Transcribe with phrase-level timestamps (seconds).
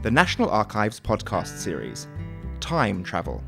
[0.00, 2.06] the National Archives podcast series,
[2.60, 3.42] Time Travel,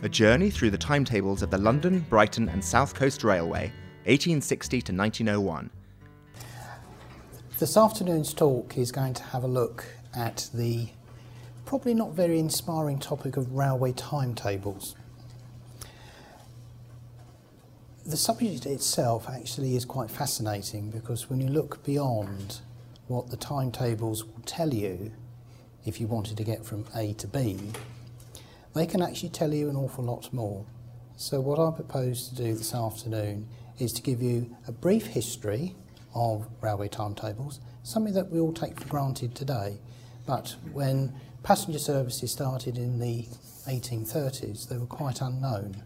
[0.00, 3.70] a journey through the timetables of the London, Brighton, and South Coast Railway,
[4.06, 5.70] 1860 to 1901.
[7.58, 9.84] This afternoon's talk is going to have a look
[10.16, 10.88] at the
[11.66, 14.96] probably not very inspiring topic of railway timetables.
[18.06, 22.60] The subject itself actually is quite fascinating because when you look beyond
[23.08, 25.12] what the timetables will tell you
[25.84, 27.58] if you wanted to get from A to B,
[28.74, 30.64] they can actually tell you an awful lot more.
[31.16, 35.74] So, what I propose to do this afternoon is to give you a brief history
[36.14, 39.78] of railway timetables, something that we all take for granted today.
[40.26, 43.26] But when passenger services started in the
[43.66, 45.82] 1830s, they were quite unknown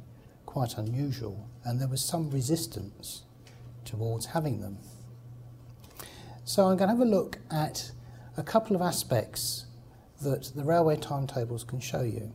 [0.56, 3.24] quite unusual, and there was some resistance
[3.84, 4.78] towards having them.
[6.46, 7.90] So I'm going to have a look at
[8.38, 9.65] a couple of aspects
[10.22, 12.32] that the railway timetables can show you,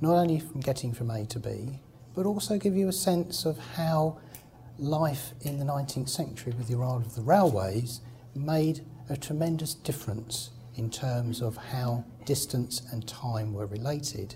[0.00, 1.80] not only from getting from A to B,
[2.14, 4.18] but also give you a sense of how
[4.78, 8.00] life in the 19th century with the arrival of the railways
[8.34, 14.34] made a tremendous difference in terms of how distance and time were related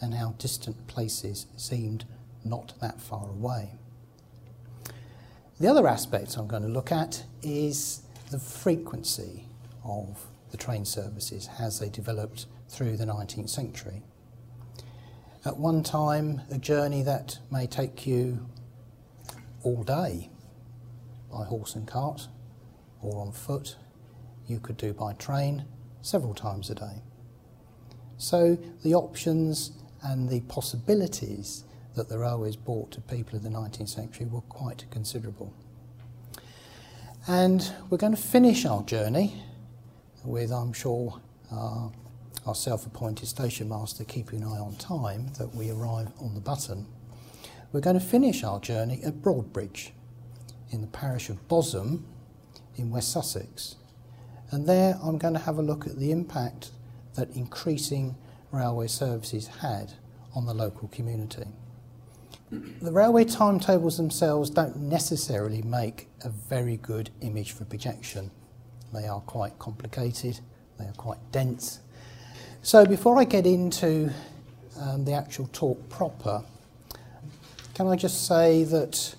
[0.00, 2.04] and how distant places seemed
[2.44, 3.70] not that far away.
[5.58, 9.44] The other aspect I'm going to look at is the frequency
[9.84, 14.02] of the train services as they developed through the 19th century.
[15.44, 18.46] At one time, a journey that may take you
[19.62, 20.30] all day
[21.32, 22.28] by horse and cart
[23.00, 23.76] or on foot,
[24.46, 25.64] you could do by train
[26.02, 27.02] several times a day.
[28.18, 33.88] So the options and the possibilities that the railways brought to people in the 19th
[33.88, 35.52] century were quite considerable.
[37.26, 39.42] And we're going to finish our journey
[40.24, 41.20] with, I'm sure,
[41.52, 41.88] uh,
[42.46, 46.40] our self appointed station master keeping an eye on time that we arrive on the
[46.40, 46.86] button.
[47.72, 49.90] We're going to finish our journey at Broadbridge
[50.70, 52.02] in the parish of Bosham
[52.76, 53.76] in West Sussex.
[54.50, 56.70] And there I'm going to have a look at the impact
[57.14, 58.16] that increasing
[58.50, 59.92] railway services had
[60.34, 61.46] on the local community.
[62.50, 68.32] The railway timetables themselves don't necessarily make a very good image for projection.
[68.92, 70.40] They are quite complicated,
[70.78, 71.80] they are quite dense.
[72.62, 74.12] So before I get into
[74.80, 76.42] um, the actual talk proper,
[77.74, 79.14] can I just say that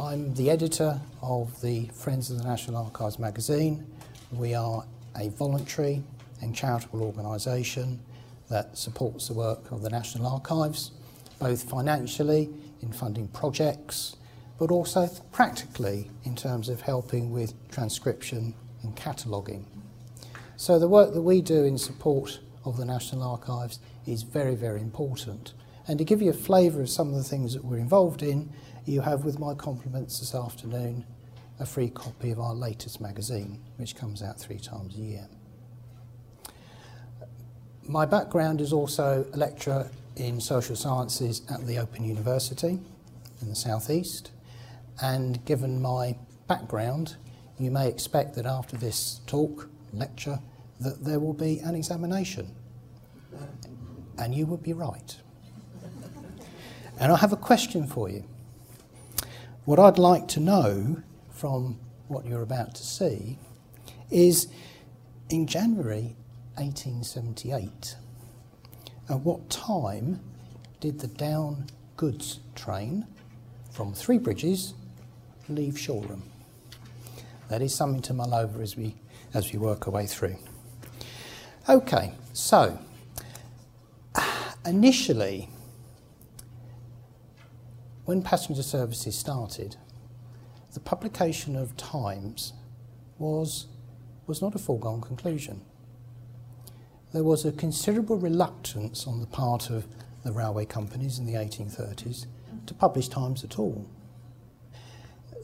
[0.00, 3.86] I'm the editor of the Friends of the National Archives magazine.
[4.32, 6.02] We are a voluntary
[6.40, 8.00] and charitable organisation
[8.48, 10.92] that supports the work of the National Archives,
[11.38, 12.48] both financially
[12.80, 14.16] in funding projects,
[14.58, 19.66] but also practically in terms of helping with transcription and cataloguing.
[20.56, 24.80] So the work that we do in support of the National Archives is very, very
[24.80, 25.54] important.
[25.88, 28.50] And to give you a flavour of some of the things that we're involved in,
[28.84, 31.04] you have with my compliments this afternoon
[31.58, 35.28] a free copy of our latest magazine, which comes out three times a year.
[37.86, 42.78] My background is also a lecturer in social sciences at the Open University
[43.40, 44.30] in the southeast.
[45.02, 47.16] And given my background,
[47.60, 50.38] you may expect that after this talk, lecture,
[50.80, 52.54] that there will be an examination.
[54.18, 55.16] And you would be right.
[56.98, 58.24] And I have a question for you.
[59.64, 61.78] What I'd like to know from
[62.08, 63.38] what you're about to see
[64.10, 64.48] is
[65.28, 66.16] in January
[66.56, 67.96] 1878,
[69.08, 70.20] at what time
[70.80, 71.66] did the down
[71.96, 73.06] goods train
[73.70, 74.74] from Three Bridges
[75.48, 76.29] leave Shoreham?
[77.50, 78.96] That is something to mull over as we,
[79.34, 80.36] as we work our way through.
[81.68, 82.78] Okay, so
[84.66, 85.50] initially,
[88.06, 89.76] when passenger services started,
[90.72, 92.54] the publication of Times
[93.18, 93.66] was,
[94.26, 95.60] was not a foregone conclusion
[97.12, 99.86] there was a considerable reluctance on the part of
[100.24, 102.26] the railway companies in the 1830s
[102.66, 103.86] to publish times at all.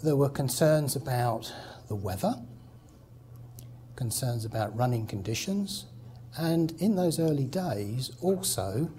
[0.03, 1.53] There were concerns about
[1.89, 2.37] the weather,
[3.95, 5.87] concerns about running conditions,
[6.37, 8.91] and in those early days also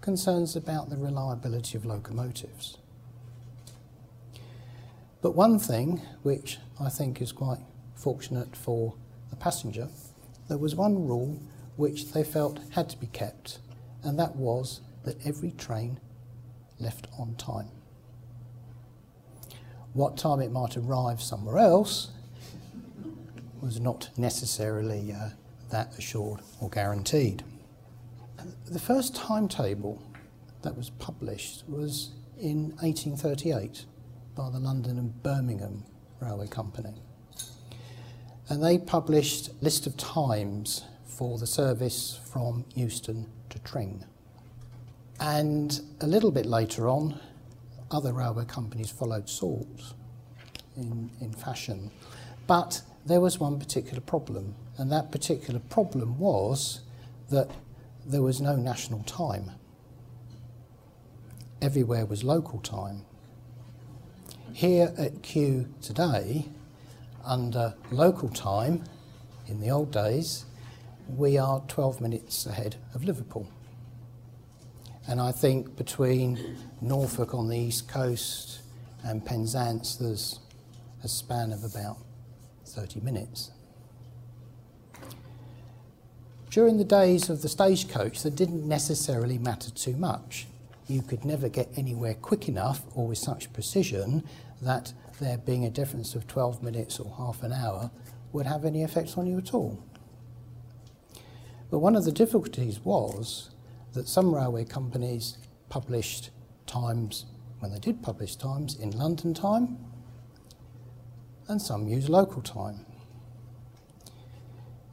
[0.00, 2.78] concerns about the reliability of locomotives.
[5.22, 7.60] But one thing which I think is quite
[7.94, 8.94] fortunate for
[9.30, 9.88] the passenger,
[10.48, 11.40] there was one rule
[11.76, 13.58] which they felt had to be kept,
[14.02, 15.98] and that was that every train
[16.78, 17.70] left on time.
[19.94, 22.10] What time it might arrive somewhere else
[23.62, 25.30] was not necessarily uh,
[25.70, 27.44] that assured or guaranteed.
[28.66, 30.02] The first timetable
[30.62, 33.86] that was published was in 1838
[34.34, 35.84] by the London and Birmingham
[36.20, 36.94] Railway Company.
[38.48, 44.04] And they published a list of times for the service from Euston to Tring.
[45.20, 47.20] And a little bit later on,
[47.90, 49.66] other railway companies followed suit
[50.76, 51.90] in, in fashion.
[52.46, 56.80] But there was one particular problem, and that particular problem was
[57.30, 57.50] that
[58.04, 59.50] there was no national time.
[61.62, 63.04] Everywhere was local time.
[64.52, 66.48] Here at Kew today,
[67.24, 68.84] under local time,
[69.46, 70.44] in the old days,
[71.08, 73.48] we are 12 minutes ahead of Liverpool.
[75.06, 78.60] And I think between Norfolk on the east coast
[79.04, 80.40] and Penzance, there's
[81.02, 81.98] a span of about
[82.64, 83.50] 30 minutes.
[86.50, 90.46] During the days of the stagecoach, that didn't necessarily matter too much.
[90.86, 94.22] You could never get anywhere quick enough or with such precision
[94.62, 97.90] that there being a difference of 12 minutes or half an hour
[98.32, 99.82] would have any effect on you at all.
[101.70, 103.50] But one of the difficulties was
[103.94, 105.38] that some railway companies
[105.68, 106.30] published
[106.66, 107.26] times,
[107.60, 109.78] when they did publish times, in London time,
[111.48, 112.84] and some used local time.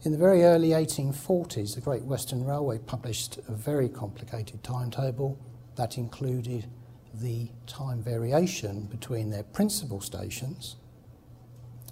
[0.03, 5.38] In the very early 1840s, the Great Western Railway published a very complicated timetable
[5.75, 6.65] that included
[7.13, 10.75] the time variation between their principal stations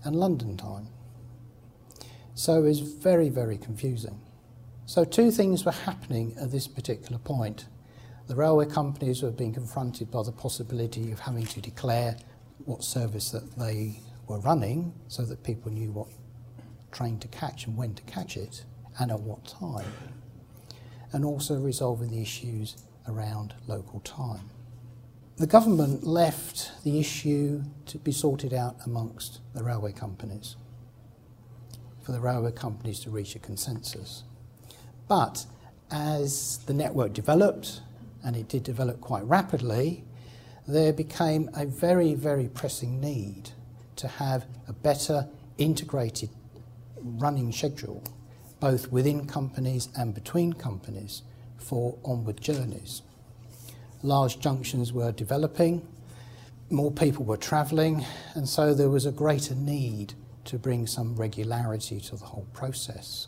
[0.04, 0.88] and London time.
[2.34, 4.20] So it was very, very confusing.
[4.90, 7.68] So, two things were happening at this particular point.
[8.26, 12.18] The railway companies were being confronted by the possibility of having to declare
[12.66, 16.08] what service that they were running so that people knew what
[16.92, 18.66] train to catch and when to catch it
[18.98, 19.86] and at what time.
[21.14, 22.76] And also resolving the issues
[23.08, 24.50] around local time.
[25.38, 30.56] The government left the issue to be sorted out amongst the railway companies,
[32.02, 34.24] for the railway companies to reach a consensus.
[35.10, 35.46] But
[35.92, 37.82] as the network developed,
[38.24, 40.06] and it did develop quite rapidly,
[40.68, 43.50] there became a very, very pressing need
[43.96, 45.28] to have a better
[45.58, 46.30] integrated
[47.02, 48.04] running schedule,
[48.60, 51.24] both within companies and between companies,
[51.58, 53.02] for onward journeys.
[54.04, 55.86] Large junctions were developing,
[56.70, 58.06] more people were travelling,
[58.36, 60.14] and so there was a greater need
[60.46, 63.28] to bring some regularity to the whole process.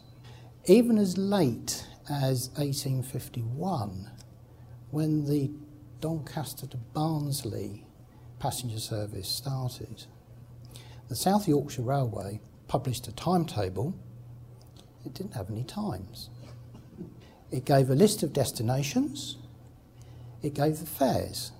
[0.66, 4.12] Even as late as 1851,
[4.92, 5.50] when the
[6.00, 7.88] Doncaster to Barnsley
[8.38, 10.06] passenger service started,
[11.10, 13.96] the South Yorkshire Railway published a timetable.
[15.04, 16.30] It didn't have any times.
[17.50, 19.38] It gave a list of destinations.
[20.44, 21.54] It gave the fares.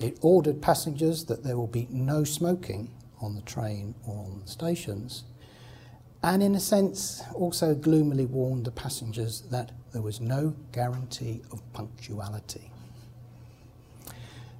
[0.00, 2.90] It ordered passengers that there will be no smoking
[3.20, 5.22] on the train or on the stations
[6.22, 11.62] and in a sense also gloomily warned the passengers that there was no guarantee of
[11.72, 12.70] punctuality.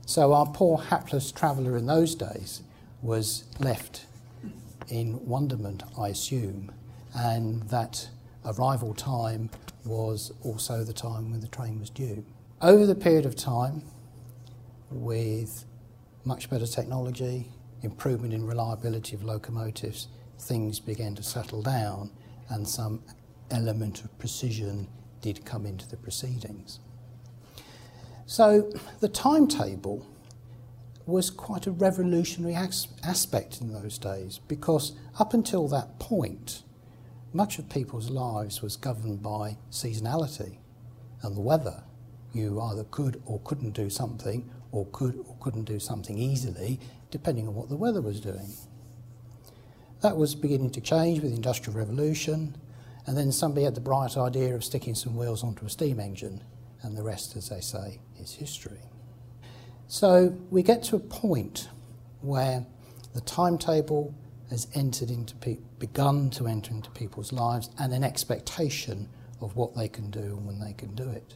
[0.06, 2.62] So our poor hapless traveller in those days
[3.02, 4.06] was left
[4.88, 6.72] in wonderment, I assume,
[7.14, 8.08] and that
[8.46, 9.50] arrival time
[9.84, 12.24] was also the time when the train was due.
[12.62, 13.82] Over the period of time,
[14.90, 15.64] with
[16.24, 17.50] much better technology,
[17.82, 22.10] improvement in reliability of locomotives, things began to settle down
[22.48, 23.02] and some
[23.50, 24.88] element of precision
[25.20, 26.80] did come into the proceedings.
[28.26, 30.06] So the timetable
[31.06, 36.62] was quite a revolutionary as- aspect in those days because up until that point,
[37.32, 40.58] much of people's lives was governed by seasonality
[41.22, 41.82] and the weather.
[42.32, 46.78] You either could or couldn't do something, or could or couldn't do something easily,
[47.10, 48.52] depending on what the weather was doing.
[50.00, 52.56] That was beginning to change with the Industrial Revolution,
[53.06, 56.44] and then somebody had the bright idea of sticking some wheels onto a steam engine,
[56.82, 58.78] and the rest, as they say, is history.
[59.88, 61.68] So we get to a point
[62.20, 62.64] where
[63.12, 64.14] the timetable
[64.50, 65.34] has entered into
[65.78, 69.08] begun to enter into people's lives, and an expectation
[69.40, 71.34] of what they can do and when they can do it.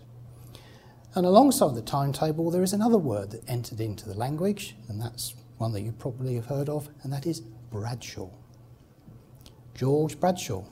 [1.14, 5.34] And alongside the timetable, there is another word that entered into the language, and that's
[5.58, 8.30] one that you probably have heard of, and that is Bradshaw.
[9.74, 10.64] George Bradshaw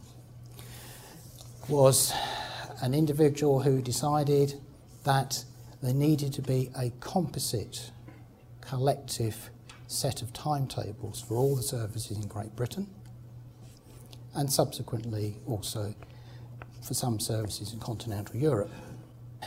[1.68, 2.12] was
[2.82, 4.54] an individual who decided
[5.04, 5.44] that
[5.82, 7.90] there needed to be a composite,
[8.60, 9.50] collective
[9.86, 12.86] set of timetables for all the services in Great Britain.
[14.34, 15.94] and subsequently also
[16.82, 18.70] for some services in continental Europe.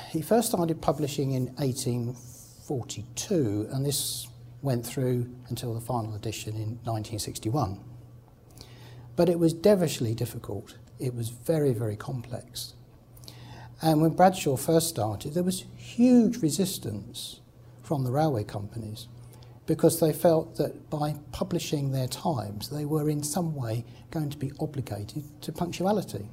[0.10, 4.27] He first started publishing in 1842, and this
[4.62, 7.79] went through until the final edition in 1961.
[9.15, 10.77] But it was devilishly difficult.
[11.00, 12.74] It was very, very complex.
[13.82, 17.41] And when Bradshaw first started, there was huge resistance
[17.84, 19.08] from the railway companies
[19.65, 24.38] because they felt that by publishing their times, they were in some way going to
[24.38, 26.29] be obligated to punctuality.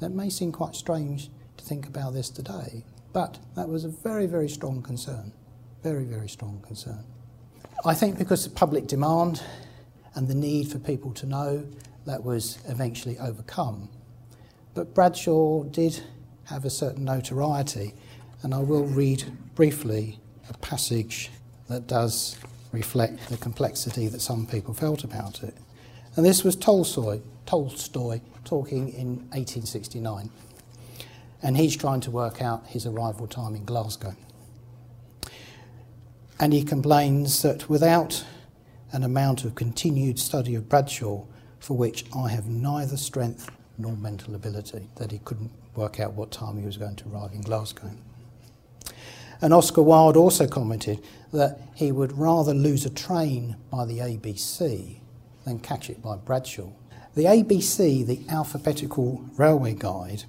[0.00, 4.26] That may seem quite strange to think about this today, but that was a very,
[4.26, 5.32] very strong concern.
[5.82, 7.04] Very, very strong concern.
[7.84, 9.42] I think because of public demand
[10.14, 11.66] and the need for people to know,
[12.04, 13.88] that was eventually overcome.
[14.74, 16.02] But Bradshaw did
[16.44, 17.94] have a certain notoriety,
[18.42, 21.30] and I will read briefly a passage
[21.68, 22.36] that does
[22.72, 25.54] reflect the complexity that some people felt about it.
[26.16, 30.30] And this was Tolstoy, Tolstoy talking in 1869.
[31.42, 34.14] And he's trying to work out his arrival time in Glasgow.
[36.38, 38.24] And he complains that without
[38.92, 41.24] an amount of continued study of Bradshaw,
[41.58, 46.30] for which I have neither strength nor mental ability, that he couldn't work out what
[46.30, 47.90] time he was going to arrive in Glasgow.
[49.40, 54.98] And Oscar Wilde also commented that he would rather lose a train by the ABC
[55.44, 56.68] than catch it by Bradshaw.
[57.14, 60.24] The ABC, the Alphabetical Railway Guide,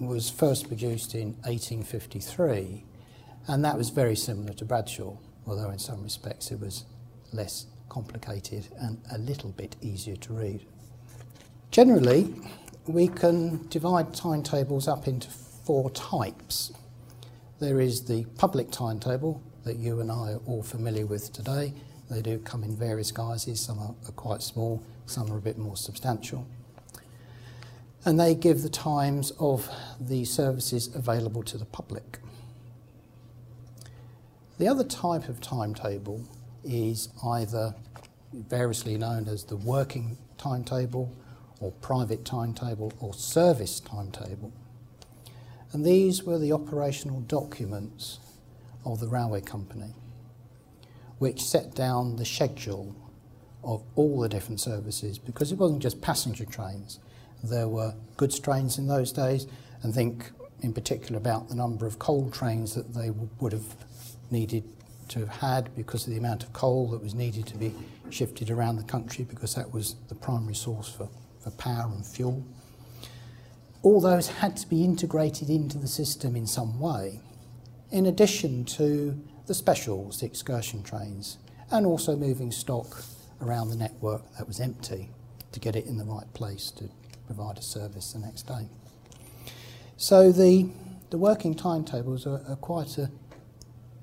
[0.00, 2.84] was first produced in 1853,
[3.46, 5.16] and that was very similar to Bradshaw,
[5.46, 6.84] although in some respects it was
[7.34, 10.66] less complicated and a little bit easier to read.
[11.70, 12.34] Generally,
[12.86, 16.72] we can divide timetables up into four types.
[17.58, 21.72] There is the public timetable that you and I are all familiar with today.
[22.10, 25.56] They do come in various guises, some are, are quite small, some are a bit
[25.56, 26.46] more substantial.
[28.04, 32.18] And they give the times of the services available to the public.
[34.58, 36.22] The other type of timetable
[36.64, 37.74] is either
[38.32, 41.14] variously known as the working timetable
[41.60, 44.52] or private timetable or service timetable.
[45.72, 48.18] And these were the operational documents
[48.84, 49.94] of the railway company,
[51.18, 52.94] which set down the schedule
[53.62, 57.00] of all the different services because it wasn't just passenger trains.
[57.42, 59.46] There were goods trains in those days,
[59.82, 60.30] and think
[60.60, 63.76] in particular about the number of coal trains that they would have
[64.30, 64.64] needed
[65.08, 67.74] to have had because of the amount of coal that was needed to be
[68.10, 71.08] shifted around the country because that was the primary source for,
[71.40, 72.44] for power and fuel.
[73.82, 77.20] All those had to be integrated into the system in some way,
[77.90, 81.38] in addition to the specials, the excursion trains,
[81.70, 83.04] and also moving stock
[83.42, 85.10] around the network that was empty
[85.52, 86.88] to get it in the right place to
[87.26, 88.68] provide a service the next day.
[89.96, 90.68] So the,
[91.10, 93.10] the working timetables are, are quite an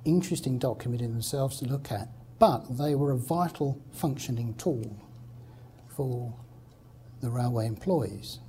[0.06, 4.98] interesting document in themselves to look at, but they were a vital functioning tool
[5.96, 6.34] for
[7.22, 8.40] the railway employees.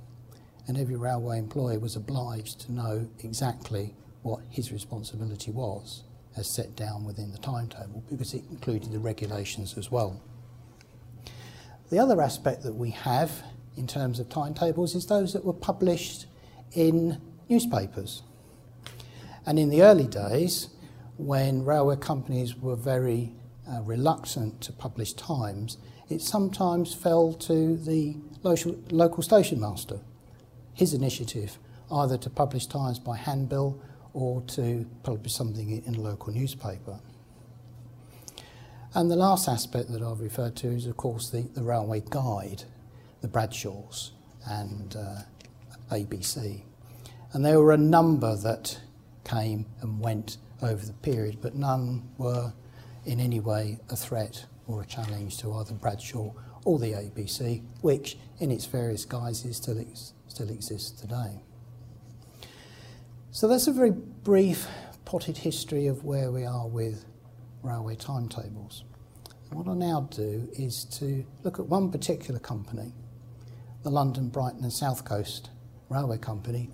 [0.67, 6.03] And every railway employee was obliged to know exactly what his responsibility was
[6.35, 10.21] as set down within the timetable because it included the regulations as well.
[11.89, 13.43] The other aspect that we have
[13.77, 16.25] in terms of timetables is those that were published
[16.71, 18.23] in newspapers.
[19.45, 20.69] And in the early days,
[21.17, 23.33] when railway companies were very
[23.69, 25.77] uh, reluctant to publish times,
[26.09, 29.99] it sometimes fell to the local, local station master,
[30.73, 31.57] his initiative,
[31.91, 33.81] either to publish times by handbill
[34.13, 36.99] or to publish something in a local newspaper.
[38.95, 42.63] And the last aspect that I've referred to is, of course, the, the railway guide,
[43.21, 44.11] the Bradshaws
[44.47, 45.21] and uh,
[45.91, 46.61] ABC.
[47.31, 48.79] And there were a number that
[49.23, 52.53] came and went over the period, but none were
[53.05, 56.31] in any way a threat or a challenge to either Bradshaw
[56.65, 61.41] or the ABC, which in its various guises still, ex- still exists today.
[63.31, 64.67] So that's a very brief
[65.05, 67.05] potted history of where we are with
[67.61, 68.83] railway timetables.
[69.51, 72.93] What I'll now do is to look at one particular company,
[73.83, 75.49] the London, Brighton and South Coast
[75.89, 76.69] Railway Company,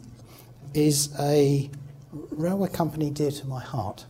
[0.74, 1.70] is a
[2.12, 4.06] railway company dear to my heart.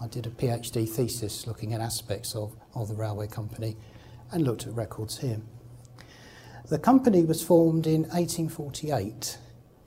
[0.00, 3.76] I did a PhD thesis looking at aspects of, of the railway company
[4.32, 5.40] and looked at records here.
[6.68, 9.38] The company was formed in 1848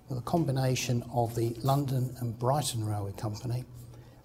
[0.10, 3.64] with a combination of the London and Brighton Railway Company,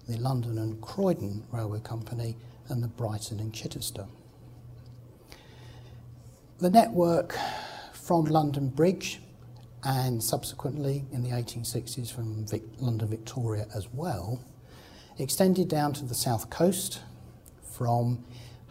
[0.07, 2.35] the London and Croydon Railway Company,
[2.67, 4.05] and the Brighton and Chichester.
[6.59, 7.37] The network
[7.93, 9.21] from London Bridge
[9.83, 14.41] and subsequently in the 1860s from Vic- London Victoria as well
[15.17, 17.01] extended down to the south coast
[17.63, 18.23] from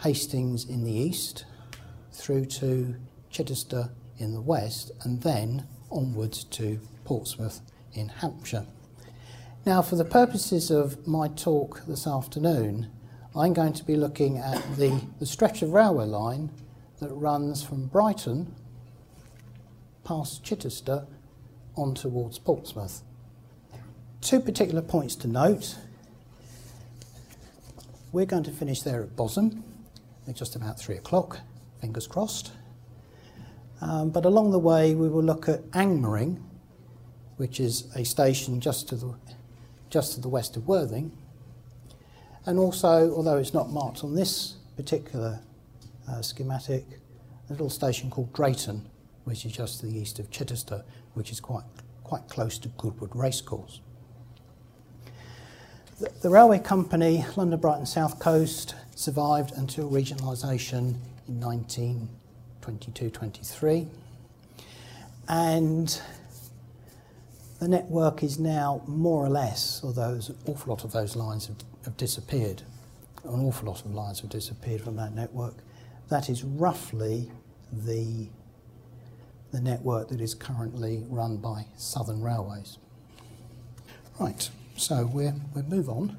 [0.03, 1.45] Hastings in the east
[2.12, 2.95] through to
[3.31, 7.61] Chichester in the west and then onwards to Portsmouth
[7.93, 8.67] in Hampshire.
[9.67, 12.91] Now, for the purposes of my talk this afternoon,
[13.37, 16.50] I'm going to be looking at the, the stretch of railway line
[17.00, 18.55] that runs from Brighton
[20.09, 21.07] past Chichester
[21.77, 23.03] on towards Portsmouth.
[24.23, 25.77] Two particular points to note.
[28.11, 29.62] We're going to finish there at Bosham
[30.27, 31.41] at just about three o'clock,
[31.83, 32.53] fingers crossed.
[33.83, 36.41] Um, but along the way, we will look at Angmering,
[37.37, 39.15] which is a station just to the,
[39.91, 41.12] just to the west of Worthing.
[42.47, 45.41] And also, although it's not marked on this particular
[46.11, 46.87] uh, schematic,
[47.50, 48.88] a little station called Drayton,
[49.28, 50.82] which is just to the east of Chichester,
[51.12, 51.64] which is quite,
[52.02, 53.82] quite close to Goodwood Racecourse.
[56.00, 60.94] The, the railway company, London Brighton South Coast, survived until regionalisation
[61.28, 63.87] in 1922 23.
[65.28, 66.00] And
[67.61, 71.49] the network is now more or less, although there's an awful lot of those lines
[71.49, 72.62] have, have disappeared,
[73.25, 75.56] an awful lot of lines have disappeared from that network.
[76.08, 77.30] That is roughly
[77.70, 78.28] the,
[79.52, 82.78] the network that is currently run by Southern Railways.
[84.19, 86.17] Right, so we'll, we'll move on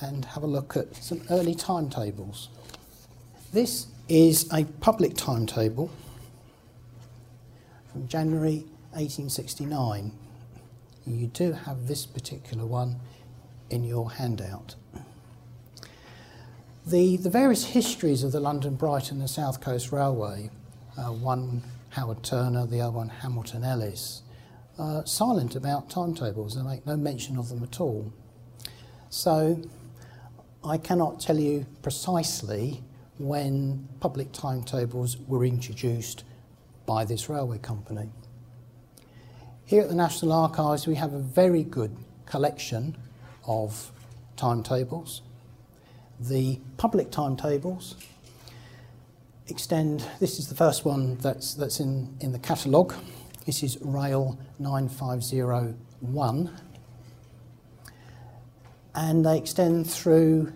[0.00, 2.48] and have a look at some early timetables.
[3.52, 5.90] This is a public timetable
[7.92, 10.12] from January 1869.
[11.06, 12.96] You do have this particular one
[13.70, 14.74] in your handout.
[16.86, 20.50] The, the various histories of the London Brighton and South Coast Railway,
[20.96, 21.62] uh, one
[21.96, 24.20] Howard Turner, the other one Hamilton Ellis,
[24.78, 26.54] uh, silent about timetables.
[26.54, 28.12] They make no mention of them at all.
[29.08, 29.62] So
[30.62, 32.84] I cannot tell you precisely
[33.16, 36.24] when public timetables were introduced
[36.84, 38.10] by this railway company.
[39.64, 42.94] Here at the National Archives, we have a very good collection
[43.46, 43.90] of
[44.36, 45.22] timetables.
[46.20, 47.96] The public timetables
[49.48, 52.94] extend, this is the first one that's, that's in, in the catalogue.
[53.44, 56.50] This is Rail 9501.
[58.94, 60.52] And they extend through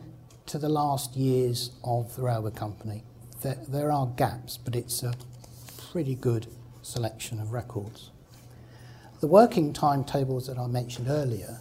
[0.46, 3.04] to the last years of the railway company.
[3.42, 5.14] There, there are gaps, but it's a
[5.90, 6.46] pretty good
[6.82, 8.10] selection of records.
[9.20, 11.60] The working timetables that I mentioned earlier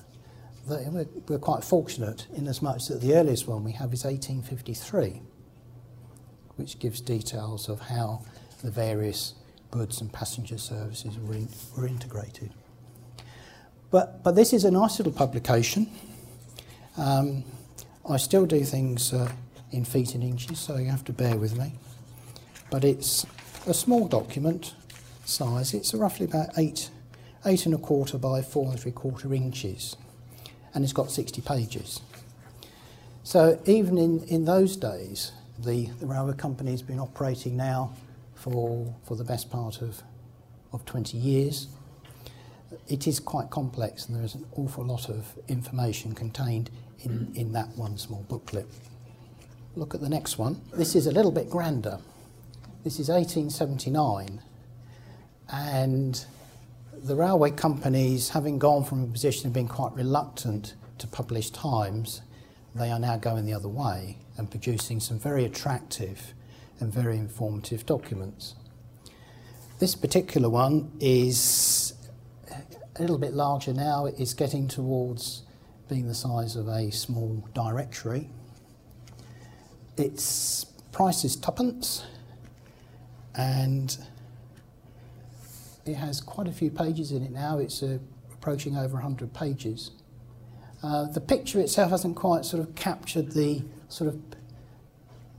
[0.69, 5.21] we're, we're quite fortunate in as much that the earliest one we have is 1853,
[6.59, 8.21] which gives details of how
[8.63, 9.33] the various
[9.71, 12.51] goods and passenger services were, in, were integrated.
[13.91, 15.89] But, but this is a nice little publication.
[16.97, 17.43] Um,
[18.07, 19.31] I still do things uh,
[19.71, 21.73] in feet and inches, so you have to bear with me.
[22.69, 23.25] But it's
[23.65, 24.75] a small document
[25.25, 25.73] size.
[25.73, 26.89] It's roughly about eight,
[27.45, 29.95] eight and a quarter by four and three quarter inches
[30.73, 32.01] and it's got 60 pages.
[33.23, 35.31] So even in, in those days,
[35.63, 37.93] the, the railway company has been operating now
[38.35, 40.01] for, for the best part of,
[40.71, 41.67] of 20 years.
[42.87, 46.69] It is quite complex and there is an awful lot of information contained
[47.01, 48.67] in, in that one small booklet.
[49.75, 50.61] Look at the next one.
[50.73, 51.99] This is a little bit grander.
[52.83, 54.41] This is 1879
[55.51, 56.25] and
[57.03, 62.21] the railway companies, having gone from a position of being quite reluctant to publish Times,
[62.75, 66.34] they are now going the other way and producing some very attractive
[66.80, 68.56] and very informative documents.
[69.80, 71.93] This particular one is
[72.95, 74.06] a little bit larger now.
[74.06, 75.43] It's getting towards
[75.89, 78.30] being the size of a small directory.
[79.97, 82.06] Its price is tuppence
[83.36, 83.97] and
[85.86, 87.58] it has quite a few pages in it now.
[87.60, 87.99] It's uh,
[88.32, 89.91] approaching over 100 pages.
[90.82, 94.19] Uh, the picture itself hasn't quite sort of captured the sort of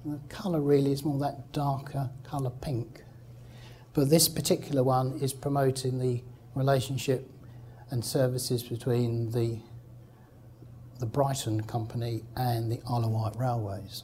[0.05, 3.03] the colour really is more that darker colour pink.
[3.93, 6.23] But this particular one is promoting the
[6.55, 7.31] relationship
[7.91, 9.59] and services between the
[10.99, 14.03] the Brighton Company and the Isle of Wight Railways.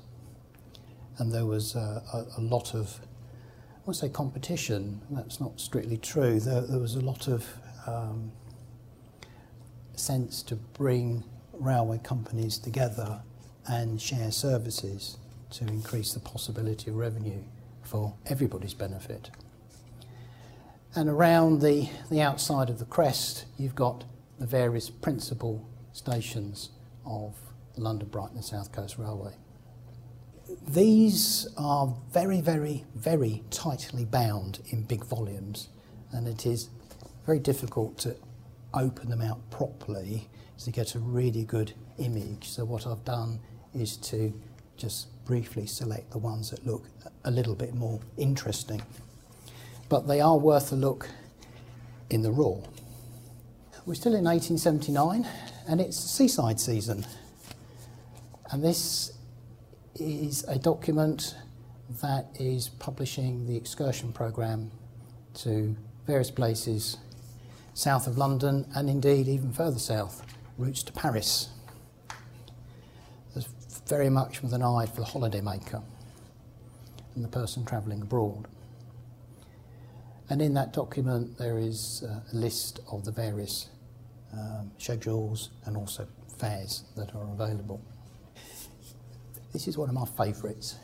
[1.18, 5.98] And there was uh, a, a lot of I won't say competition, that's not strictly
[5.98, 6.40] true.
[6.40, 7.46] There, there was a lot of
[7.86, 8.32] um,
[9.94, 13.22] sense to bring railway companies together
[13.68, 15.18] and share services
[15.50, 17.42] to increase the possibility of revenue
[17.82, 19.30] for everybody's benefit.
[20.94, 24.04] And around the, the outside of the crest, you've got
[24.38, 26.70] the various principal stations
[27.04, 27.34] of
[27.74, 29.32] the London, Brighton, and South Coast Railway.
[30.66, 35.68] These are very, very, very tightly bound in big volumes,
[36.12, 36.70] and it is
[37.24, 38.16] very difficult to
[38.72, 42.48] open them out properly to get a really good image.
[42.48, 43.40] So, what I've done
[43.80, 44.32] is to
[44.76, 46.84] just briefly select the ones that look
[47.24, 48.82] a little bit more interesting.
[49.88, 51.08] But they are worth a look
[52.10, 52.56] in the raw.
[53.84, 55.28] We're still in 1879
[55.68, 57.06] and it's seaside season.
[58.50, 59.12] And this
[59.94, 61.36] is a document
[62.02, 64.70] that is publishing the excursion programme
[65.34, 66.96] to various places
[67.74, 70.24] south of London and indeed even further south,
[70.58, 71.50] routes to Paris.
[73.86, 75.82] Very much with an eye for the holidaymaker
[77.14, 78.48] and the person travelling abroad.
[80.28, 83.68] And in that document, there is uh, a list of the various
[84.32, 87.80] um, schedules and also fares that are available.
[89.52, 90.76] This is one of my favourites.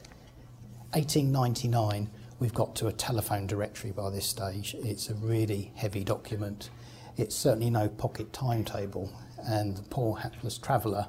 [0.92, 4.76] 1899, we've got to a telephone directory by this stage.
[4.78, 6.70] It's a really heavy document.
[7.16, 9.12] It's certainly no pocket timetable,
[9.44, 11.08] and the poor hapless traveller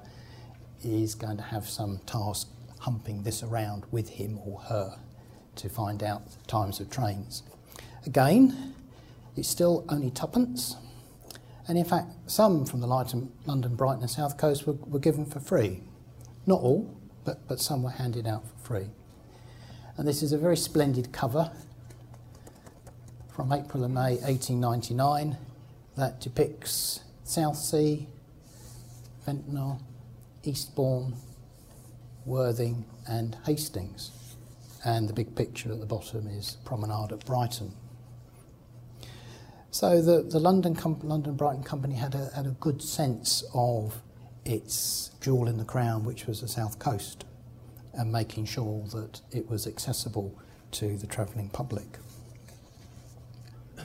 [0.84, 2.48] is going to have some task
[2.80, 5.00] humping this around with him or her
[5.56, 7.44] to find out times of trains.
[8.06, 8.76] Again,
[9.36, 10.76] it's still only tuppence,
[11.68, 15.40] and in fact, some from the London, Brighton, and South Coast were, were given for
[15.40, 15.82] free.
[16.46, 16.94] Not all,
[17.24, 18.88] but, but some were handed out for free.
[19.96, 21.52] And this is a very splendid cover
[23.34, 25.38] from April and May 1899
[25.96, 28.08] that depicts Southsea,
[29.26, 29.78] Ventnor,
[30.44, 31.16] Eastbourne,
[32.26, 34.12] Worthing, and Hastings.
[34.86, 37.74] And the big picture at the bottom is Promenade at Brighton.
[39.72, 44.02] So the, the London, London Brighton Company had a, had a good sense of
[44.46, 47.26] its jewel in the crown, which was the south coast,
[47.94, 50.38] and making sure that it was accessible
[50.72, 51.98] to the travelling public.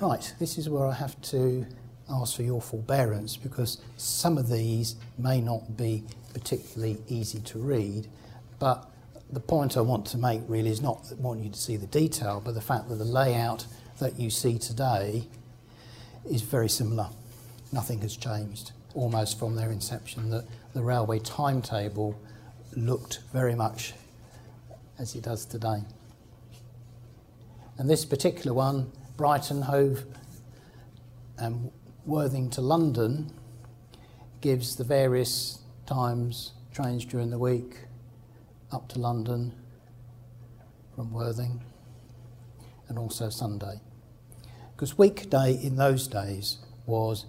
[0.01, 1.67] Right, this is where I have to
[2.11, 8.09] ask for your forbearance because some of these may not be particularly easy to read,
[8.59, 8.91] but
[9.31, 12.41] the point I want to make really is not want you to see the detail,
[12.45, 13.67] but the fact that the layout
[13.99, 15.25] that you see today
[16.29, 17.09] is very similar.
[17.73, 20.31] Nothing has changed almost from their inception.
[20.31, 22.19] That the railway timetable
[22.75, 23.93] looked very much
[24.99, 25.83] as it does today.
[27.77, 30.05] And this particular one, Brighton, Hove,
[31.39, 31.71] and
[32.09, 33.31] Worthing to London,
[34.41, 37.81] gives the various times trains during the week
[38.73, 39.53] up to London
[40.95, 41.63] from Worthing
[42.89, 43.83] and also Sunday.
[44.75, 47.27] Because weekday in those days was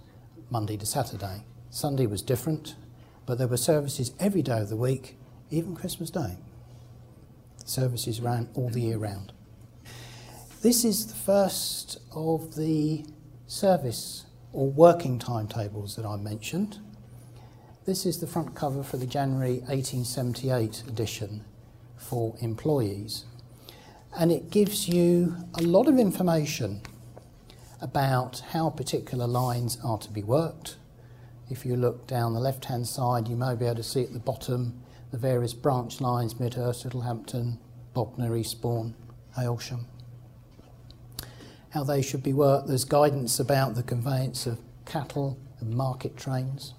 [0.50, 1.44] Monday to Saturday.
[1.70, 2.76] Sunday was different,
[3.26, 5.18] but there were services every day of the week,
[5.50, 6.38] even Christmas Day.
[7.66, 9.34] Services ran all the year round.
[10.62, 13.04] This is the first of the
[13.46, 16.80] service or working timetables that I mentioned.
[17.86, 21.46] This is the front cover for the January 1878 edition
[21.98, 23.26] for employees.
[24.18, 26.82] And it gives you a lot of information
[27.82, 30.78] about how particular lines are to be worked.
[31.50, 34.14] If you look down the left hand side, you may be able to see at
[34.14, 34.82] the bottom
[35.12, 37.58] the various branch lines Midhurst, Littlehampton,
[37.94, 38.96] Bognor, Eastbourne,
[39.38, 39.86] Hailsham.
[41.72, 42.68] How they should be worked.
[42.68, 46.74] There's guidance about the conveyance of cattle and market trains.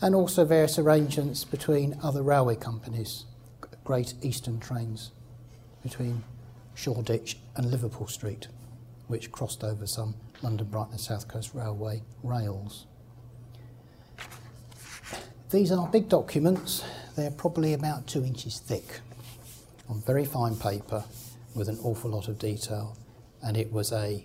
[0.00, 3.26] And also various arrangements between other railway companies,
[3.84, 5.10] Great Eastern trains
[5.82, 6.22] between
[6.74, 8.48] Shoreditch and Liverpool Street
[9.10, 12.86] which crossed over some London Brighton South Coast Railway rails.
[15.50, 16.84] These are big documents.
[17.16, 19.00] They're probably about two inches thick
[19.88, 21.04] on very fine paper
[21.54, 22.96] with an awful lot of detail.
[23.42, 24.24] And it was a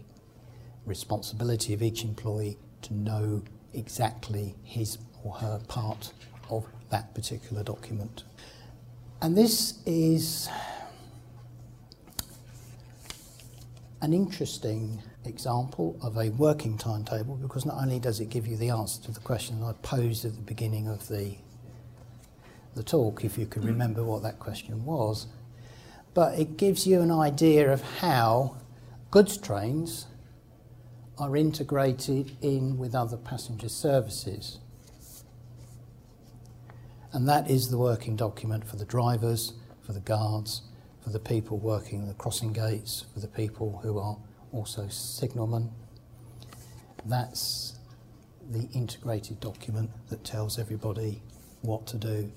[0.86, 6.14] responsibility of each employee to know exactly his or her part
[6.50, 8.24] of that particular document.
[9.22, 10.50] And this is
[14.02, 18.70] an interesting example of a working timetable because not only does it give you the
[18.70, 21.36] answer to the question I posed at the beginning of the,
[22.76, 23.68] the talk, if you can mm.
[23.68, 25.28] remember what that question was,
[26.15, 28.56] but it gives you an idea of how
[29.12, 30.08] goods trains
[31.19, 34.60] are integrated in with other passenger services.
[37.12, 39.54] And that is the working document for the drivers,
[39.86, 40.63] for the guards,
[41.04, 44.17] for the people working the crossing gates, for the people who are
[44.54, 45.69] also signalmen.
[47.06, 47.78] That's
[48.49, 51.21] the integrated document that tells everybody
[51.62, 52.32] what to do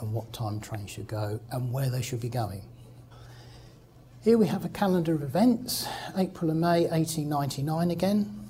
[0.00, 2.62] and what time trains should go and where they should be going.
[4.24, 8.48] Here we have a calendar of events, April and May 1899 again,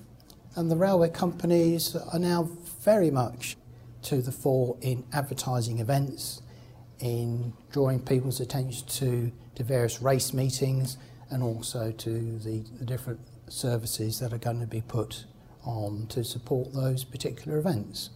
[0.55, 2.49] and the railway companies are now
[2.85, 3.57] very much
[4.03, 6.43] to the fore in advertising events,
[7.01, 9.33] in drawing people's attention to,
[9.65, 10.97] various race meetings
[11.31, 15.25] and also to the, the different services that are going to be put
[15.65, 18.11] on to support those particular events.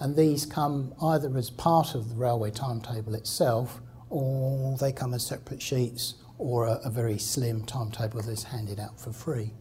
[0.00, 3.80] And these come either as part of the railway timetable itself
[4.10, 8.98] or they come as separate sheets or a, a very slim timetable that's handed out
[9.00, 9.52] for free.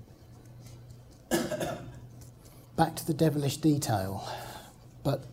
[1.30, 4.28] Back to the devilish detail,
[5.04, 5.26] but,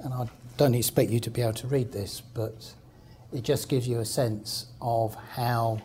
[0.00, 2.74] and I don't expect you to be able to read this, but
[3.32, 5.82] it just gives you a sense of how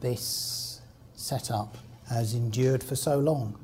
[0.00, 0.80] this
[1.14, 3.58] setup has endured for so long.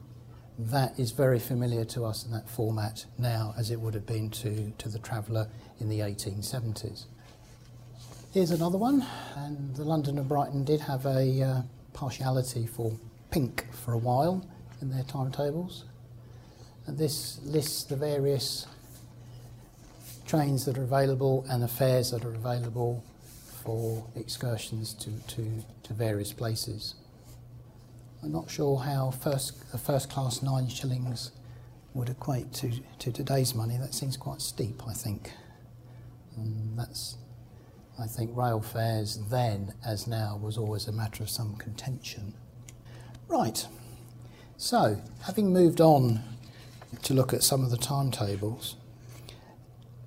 [0.59, 4.31] That is very familiar to us in that format now as it would have been
[4.31, 7.05] to, to the traveller in the 1870s.
[8.33, 11.63] Here's another one, and the London and Brighton did have a uh,
[11.93, 12.93] partiality for
[13.33, 14.47] pink for a while
[14.81, 15.85] in their timetables.
[16.87, 18.69] And this lists the various
[20.29, 23.03] trains that are available and the fares that are available
[23.65, 26.95] for excursions to, to, to various places.
[28.23, 31.33] I'm not sure how first, a first class nine shillings
[31.95, 33.77] would equate to, to today's money.
[33.77, 35.33] That seems quite steep, I think.
[36.37, 37.17] And that's,
[38.01, 42.35] I think, rail fares then, as now, was always a matter of some contention.
[43.29, 43.67] Right,
[44.57, 46.23] so having moved on
[47.03, 48.77] to look at some of the timetables,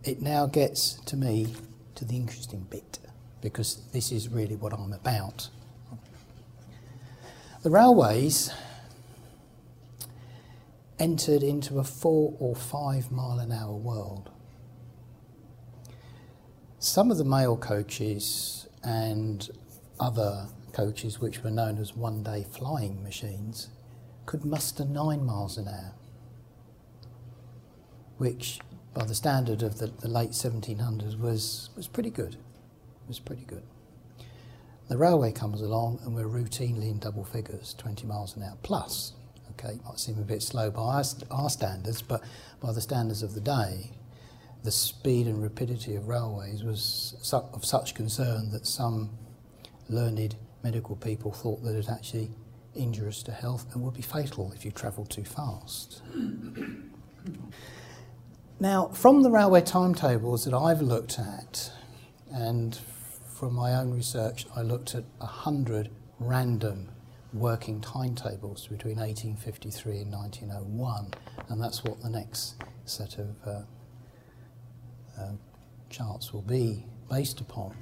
[0.04, 1.56] it now gets to me
[1.96, 3.00] to the interesting bit
[3.42, 5.50] because this is really what I'm about.
[7.64, 8.52] The railways
[11.00, 14.30] entered into a four or five mile an hour world.
[16.84, 19.50] Some of the mail coaches and
[20.02, 23.70] other coaches, which were known as one day flying machines,
[24.26, 25.94] could muster nine miles an hour,
[28.18, 28.60] which
[28.94, 32.34] by the standard of the, the late 1700s was, was pretty good.
[32.34, 33.64] It Was pretty good.
[34.90, 39.14] The railway comes along and we're routinely in double figures, 20 miles an hour plus.
[39.52, 42.22] Okay, might seem a bit slow by our, our standards, but
[42.60, 43.92] by the standards of the day,
[44.64, 49.10] the speed and rapidity of railways was su- of such concern that some
[49.90, 52.32] learned medical people thought that it actually
[52.76, 56.02] injurious to health and would be fatal if you travelled too fast.
[58.60, 61.72] Now, from the railway timetables that I've looked at,
[62.32, 62.78] and
[63.28, 66.90] from my own research, I looked at 100 random
[67.34, 71.14] working timetables between 1853 and 1901,
[71.50, 73.62] and that's what the next set of uh,
[75.18, 75.32] uh,
[75.90, 77.76] charts will be based upon.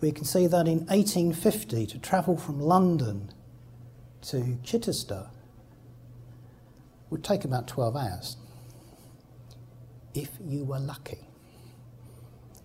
[0.00, 3.30] We can see that in 1850, to travel from London
[4.22, 5.28] to Chichester
[7.10, 8.36] would take about 12 hours
[10.14, 11.18] if you were lucky.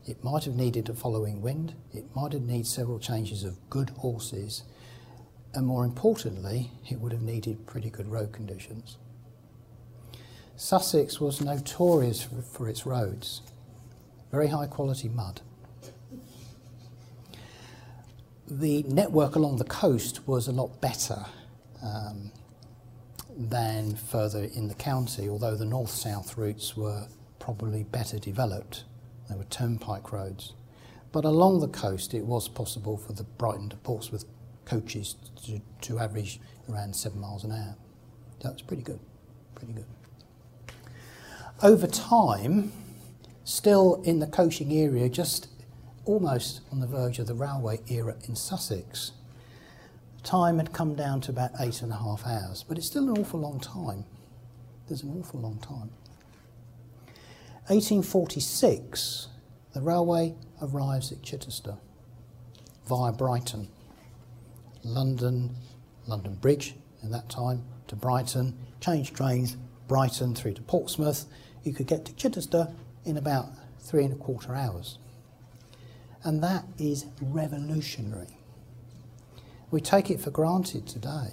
[0.08, 3.90] It might have needed a following wind, it might have needed several changes of good
[3.90, 4.64] horses,
[5.54, 8.98] and more importantly, it would have needed pretty good road conditions.
[10.56, 13.42] Sussex was notorious for, for its roads,
[14.36, 15.40] very high quality mud.
[18.50, 21.26] The network along the coast was a lot better
[21.82, 22.34] um,
[23.34, 27.08] than further in the county, although the north south routes were
[27.40, 28.84] probably better developed.
[29.30, 30.52] There were turnpike roads.
[31.14, 34.26] But along the coast, it was possible for the Brighton to Portsmouth
[34.66, 37.78] coaches to, to average around seven miles an hour.
[38.42, 39.00] That was pretty good,
[39.56, 39.86] pretty good.
[41.64, 42.74] Over time,
[43.46, 45.48] still in the coaching area, just
[46.04, 49.14] almost on the verge of the railway era in Sussex,
[50.24, 53.18] time had come down to about eight and a half hours, but it's still an
[53.18, 54.04] awful long time.
[54.88, 55.92] There's an awful long time.
[57.68, 59.28] 1846,
[59.74, 61.78] the railway arrives at Chichester
[62.88, 63.68] via Brighton.
[64.84, 65.56] London,
[66.08, 71.26] London Bridge in that time to Brighton, change trains, Brighton through to Portsmouth.
[71.64, 72.72] You could get to Chichester
[73.06, 73.48] in about
[73.80, 74.98] three and a quarter hours.
[76.24, 78.38] And that is revolutionary.
[79.72, 81.30] We take it for granted today.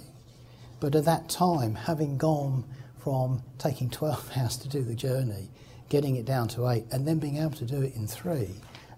[0.79, 2.65] But at that time, having gone
[2.99, 5.49] from taking 12 hours to do the journey
[5.93, 8.49] getting it down to eight, and then being able to do it in three,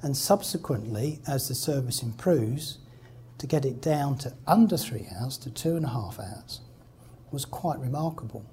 [0.02, 2.78] And subsequently, as the service improves,
[3.38, 6.62] to get it down to under three hours, to two and a half hours,
[7.32, 8.46] was quite remarkable.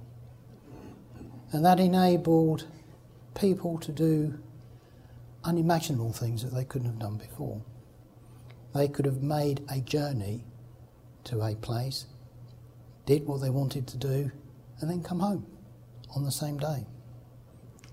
[1.53, 2.65] And that enabled
[3.35, 4.39] people to do
[5.43, 7.61] unimaginable things that they couldn't have done before.
[8.73, 10.45] They could have made a journey
[11.25, 12.05] to a place,
[13.05, 14.31] did what they wanted to do,
[14.79, 15.45] and then come home
[16.15, 16.85] on the same day.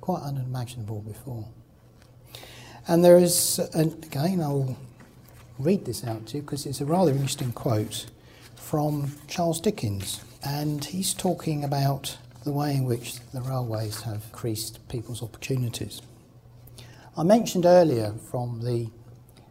[0.00, 1.46] Quite unimaginable before.
[2.88, 4.76] And there is, and again, I'll
[5.58, 8.06] read this out to you because it's a rather interesting quote
[8.56, 10.24] from Charles Dickens.
[10.42, 16.00] And he's talking about the way in which the railways have increased people's opportunities.
[17.16, 18.90] I mentioned earlier from the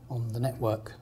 [0.10, 0.94] on the network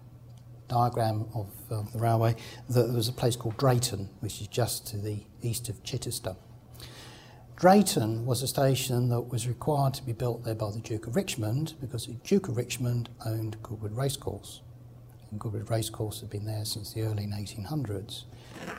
[0.68, 2.36] diagram of uh, the railway
[2.70, 6.36] that there was a place called Drayton, which is just to the east of Chichester.
[7.56, 11.16] Drayton was a station that was required to be built there by the Duke of
[11.16, 14.62] Richmond because the Duke of Richmond owned Goodwood Racecourse.
[15.32, 18.26] And Goodwood Racecourse had been there since the early 1800s.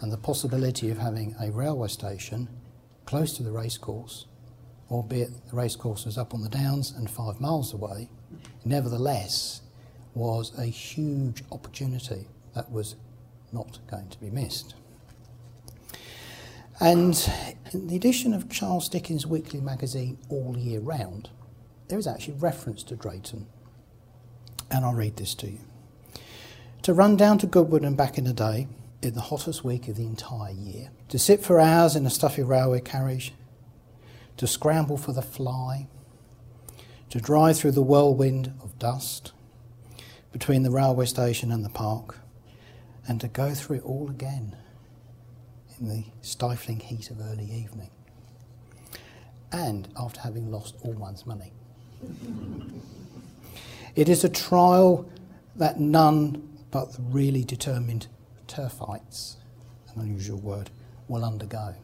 [0.00, 2.48] And the possibility of having a railway station
[3.08, 4.26] close to the racecourse,
[4.90, 8.06] albeit the racecourse was up on the downs and five miles away,
[8.66, 9.62] nevertheless
[10.12, 12.96] was a huge opportunity that was
[13.50, 14.74] not going to be missed.
[16.80, 17.32] And
[17.72, 21.30] in the edition of Charles Dickens' weekly magazine All Year Round,
[21.88, 23.46] there is actually reference to Drayton.
[24.70, 25.60] And I'll read this to you.
[26.82, 28.68] To run down to Goodwood and back in a day,
[29.00, 32.42] in the hottest week of the entire year, to sit for hours in a stuffy
[32.42, 33.32] railway carriage,
[34.36, 35.86] to scramble for the fly,
[37.10, 39.32] to drive through the whirlwind of dust
[40.32, 42.18] between the railway station and the park,
[43.06, 44.56] and to go through it all again
[45.78, 47.90] in the stifling heat of early evening,
[49.52, 51.52] and after having lost all one's money.
[53.94, 55.08] it is a trial
[55.56, 58.06] that none but the really determined
[58.48, 59.36] turfites,
[59.94, 60.70] an unusual word,
[61.06, 61.74] will undergo.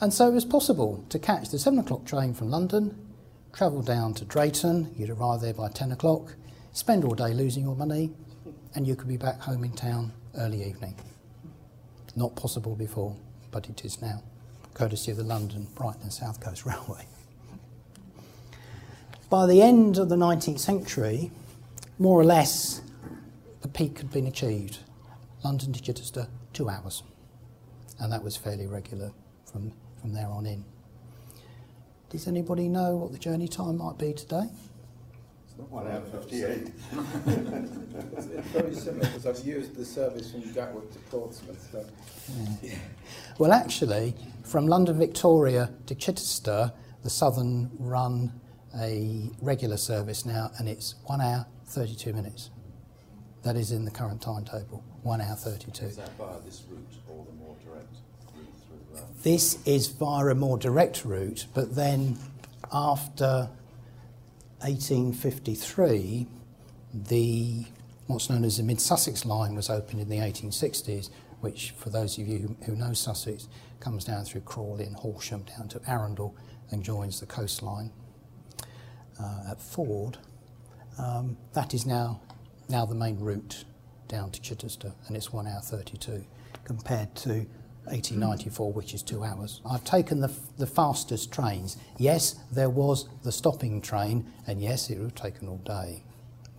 [0.00, 2.96] and so it was possible to catch the seven o'clock train from London,
[3.52, 6.34] travel down to Drayton, you'd arrive there by 10 o'clock,
[6.72, 8.12] spend all day losing your money,
[8.74, 10.94] and you could be back home in town early evening.
[12.14, 13.16] Not possible before,
[13.50, 14.22] but it is now,
[14.74, 17.06] courtesy of the London, Brighton and South Coast Railway.
[19.28, 21.30] By the end of the 19th century,
[21.98, 22.80] more or less,
[23.72, 24.78] peak had been achieved.
[25.44, 27.02] London to Chichester, two hours.
[27.98, 29.12] And that was fairly regular
[29.50, 30.64] from, from there on in.
[32.08, 34.48] Does anybody know what the journey time might be today?
[35.46, 36.72] It's not One hour 58.
[38.36, 41.68] it's very similar because I've used the service from Gatwick to Portsmouth.
[41.70, 41.84] So.
[42.62, 42.76] Yeah.
[43.38, 48.32] Well, actually, from London Victoria to Chichester, the Southern run
[48.78, 52.50] a regular service now, and it's one hour 32 minutes.
[53.42, 55.86] That is in the current timetable, one hour 32.
[55.86, 57.94] Is that via this route or the more direct
[58.36, 62.18] route through the This is via a more direct route, but then
[62.72, 63.48] after
[64.60, 66.26] 1853,
[66.92, 67.64] the
[68.06, 72.18] what's known as the Mid Sussex line was opened in the 1860s, which, for those
[72.18, 73.48] of you who know Sussex,
[73.78, 76.36] comes down through Crawley and Horsham down to Arundel
[76.70, 77.90] and joins the coastline
[79.18, 80.18] uh, at Ford.
[80.98, 82.20] Um, that is now
[82.70, 83.64] now the main route
[84.08, 86.24] down to Chichester, and it's one hour 32
[86.64, 87.46] compared to
[87.84, 89.60] 1894, which is two hours.
[89.68, 91.76] I've taken the, the fastest trains.
[91.98, 96.04] Yes, there was the stopping train, and yes, it would have taken all day.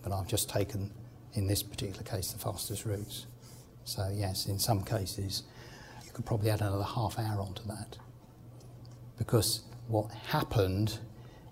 [0.02, 0.90] But I've just taken,
[1.34, 3.26] in this particular case, the fastest routes.
[3.84, 5.44] So, yes, in some cases,
[6.04, 7.96] you could probably add another half hour onto that.
[9.16, 10.98] Because what happened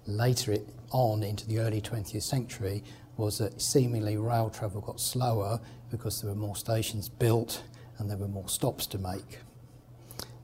[0.06, 0.56] later
[0.90, 2.82] on into the early 20th century
[3.20, 7.62] was that seemingly rail travel got slower because there were more stations built
[7.98, 9.38] and there were more stops to make.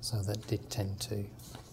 [0.00, 1.24] So that did tend to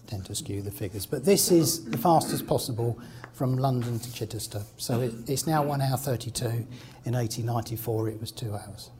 [0.06, 1.06] tend to skew the figures.
[1.06, 2.98] But this is the fastest possible
[3.32, 4.62] from London to Chichester.
[4.76, 6.46] So it, it's now 1 hour 32.
[6.46, 8.90] In 1894 it was 2 hours.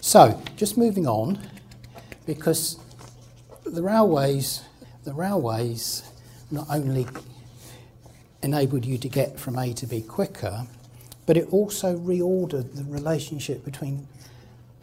[0.00, 1.38] So, just moving on
[2.26, 2.78] because
[3.64, 4.62] the railways
[5.04, 6.04] the railways
[6.50, 7.06] not only
[8.42, 10.66] enabled you to get from A to B quicker,
[11.32, 14.06] but it also reordered the relationship between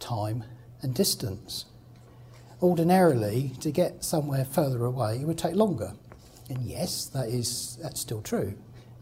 [0.00, 0.42] time
[0.82, 1.66] and distance
[2.60, 5.92] ordinarily to get somewhere further away it would take longer.
[6.48, 8.54] And yes, that is that's still true.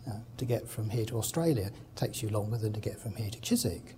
[0.07, 3.31] Uh, to get from here to Australia takes you longer than to get from here
[3.31, 3.95] to Chiswick.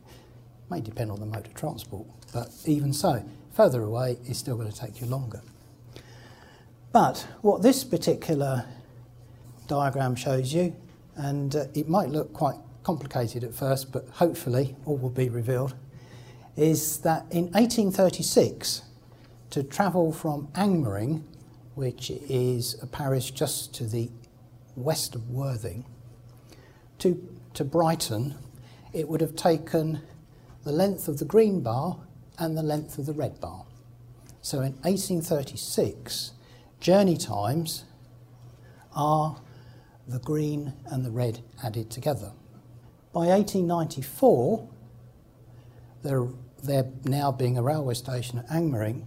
[0.71, 4.71] May depend on the mode of transport, but even so, further away is still going
[4.71, 5.43] to take you longer.
[6.93, 8.65] But what this particular
[9.67, 10.77] diagram shows you,
[11.17, 15.75] and uh, it might look quite complicated at first, but hopefully all will be revealed,
[16.57, 18.83] is that in 1836,
[19.51, 21.23] to travel from Angmering,
[21.75, 24.11] which is a parish just to the
[24.77, 25.85] west of Worthing,
[26.99, 28.37] to, to Brighton,
[28.93, 30.01] it would have taken
[30.65, 31.97] the length of the green bar
[32.39, 33.65] and the length of the red bar.
[34.43, 36.33] So in 1836,
[36.81, 37.85] journey times
[38.95, 39.41] are
[40.09, 42.33] the green and the red added together.
[43.13, 44.69] By 1894,
[46.05, 46.29] there,
[46.63, 49.05] there now being a railway station at Angmering,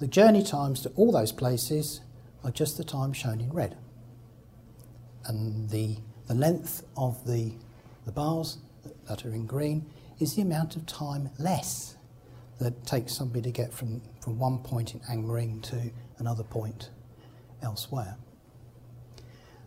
[0.00, 2.02] the journey times to all those places
[2.44, 3.78] are just the time shown in red.
[5.24, 5.96] And the,
[6.26, 7.52] the length of the,
[8.04, 8.58] the bars
[9.08, 9.86] that are in green
[10.18, 11.96] is the amount of time less
[12.58, 16.90] that takes somebody to get from, from one point in Angmering to another point
[17.62, 18.16] elsewhere.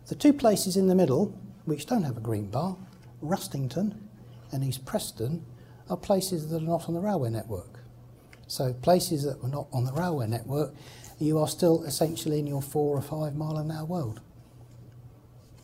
[0.06, 2.76] The two places in the middle, which don't have a green bar,
[3.24, 4.08] Rustington
[4.52, 5.44] and East Preston,
[5.88, 7.80] are places that are not on the railway network.
[8.46, 10.74] So, places that were not on the railway network,
[11.18, 14.20] you are still essentially in your four or five mile an hour world.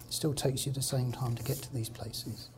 [0.07, 2.49] It still takes you the same time to get to these places.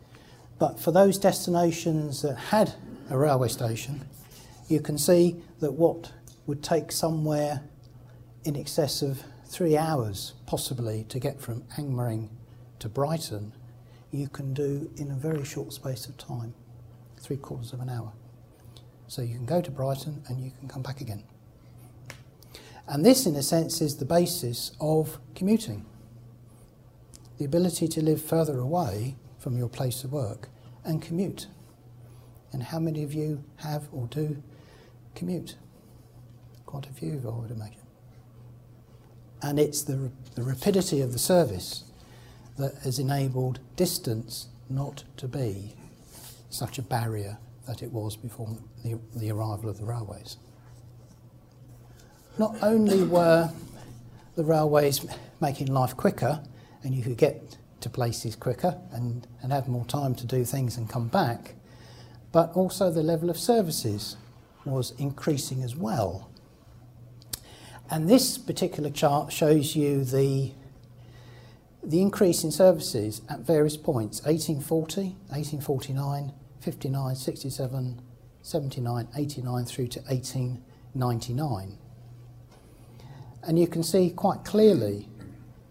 [0.59, 2.75] But for those destinations that had
[3.11, 4.07] a railway station,
[4.69, 6.13] you can see that what
[6.47, 7.63] would take somewhere
[8.45, 12.29] in excess of three hours, possibly, to get from Angmering
[12.79, 13.53] to Brighton,
[14.13, 16.55] you can do in a very short space of time,
[17.19, 18.13] three quarters of an hour.
[19.09, 21.25] So you can go to Brighton and you can come back again.
[22.87, 25.87] And this, in a sense, is the basis of commuting
[27.39, 30.49] the ability to live further away from your place of work
[30.85, 31.47] and commute.
[32.53, 34.43] And how many of you have or do
[35.15, 35.57] commute?
[36.67, 37.81] Quite a few, I would imagine.
[39.41, 41.85] And it's the, the rapidity of the service
[42.59, 45.75] that has enabled distance not to be
[46.51, 50.37] such a barrier that it was before the, the arrival of the railways.
[52.39, 53.51] Not only were
[54.37, 55.07] the railways
[55.41, 56.43] making life quicker,
[56.83, 60.77] and you could get to places quicker and, and have more time to do things
[60.77, 61.55] and come back,
[62.33, 64.17] but also the level of services
[64.65, 66.31] was increasing as well.
[67.91, 70.53] And this particular chart shows you the,
[71.83, 78.03] the increase in services at various points 1840, 1849, 59, 67,
[78.43, 81.79] 79, 89 through to 1899.
[83.45, 85.09] And you can see quite clearly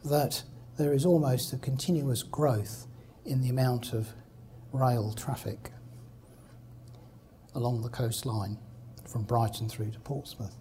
[0.03, 0.43] that
[0.78, 2.88] there is almost a continuous growth
[3.26, 4.09] in the amount of
[4.74, 5.72] rail traffic
[7.53, 8.57] along the coastline
[9.05, 10.55] from Brighton through to Portsmouth.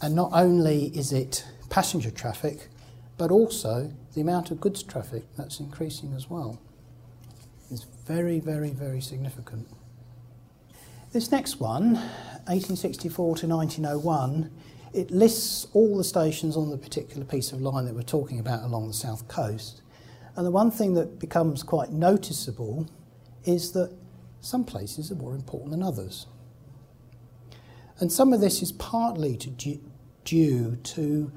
[0.00, 2.68] And not only is it passenger traffic,
[3.16, 6.60] but also the amount of goods traffic that's increasing as well
[7.70, 9.66] is very, very, very significant.
[11.12, 11.94] This next one,
[12.46, 14.50] 1864 to 1901,
[14.92, 18.62] it lists all the stations on the particular piece of line that we're talking about
[18.64, 19.82] along the south coast.
[20.36, 22.88] And the one thing that becomes quite noticeable
[23.44, 23.92] is that
[24.40, 26.26] some places are more important than others.
[27.98, 29.80] And some of this is partly to
[30.24, 31.32] due to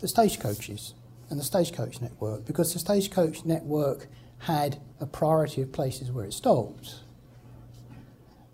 [0.00, 0.94] the stagecoaches
[1.32, 4.06] and the stagecoach network, because the stagecoach network
[4.40, 6.96] had a priority of places where it stopped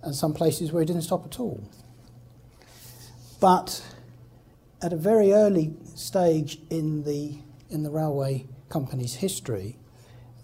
[0.01, 1.69] and some places where it didn't stop at all.
[3.41, 3.85] But
[4.81, 9.77] at a very early stage in the, in the railway company's history,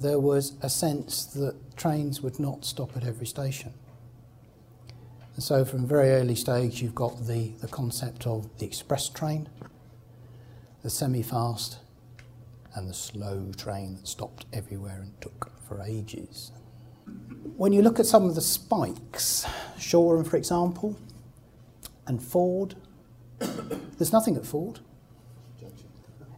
[0.00, 3.74] there was a sense that trains would not stop at every station.
[5.36, 9.08] And so, from a very early stage, you've got the, the concept of the express
[9.08, 9.48] train,
[10.82, 11.78] the semi fast,
[12.74, 16.52] and the slow train that stopped everywhere and took for ages.
[17.56, 19.46] When you look at some of the spikes,
[19.78, 20.96] Shoreham, for example,
[22.06, 22.74] and Ford,
[23.38, 24.80] there's nothing at Ford.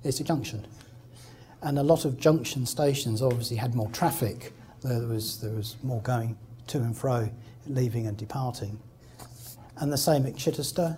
[0.04, 0.66] It's a junction.
[1.62, 4.52] And a lot of junction stations obviously had more traffic.
[4.82, 6.36] There was, there was more going
[6.68, 7.30] to and fro,
[7.66, 8.78] leaving and departing.
[9.78, 10.96] And the same at Chichester,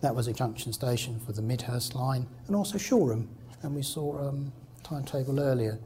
[0.00, 3.28] that was a junction station for the Midhurst line, and also Shoreham.
[3.62, 4.52] And we saw um,
[4.88, 5.78] timetable earlier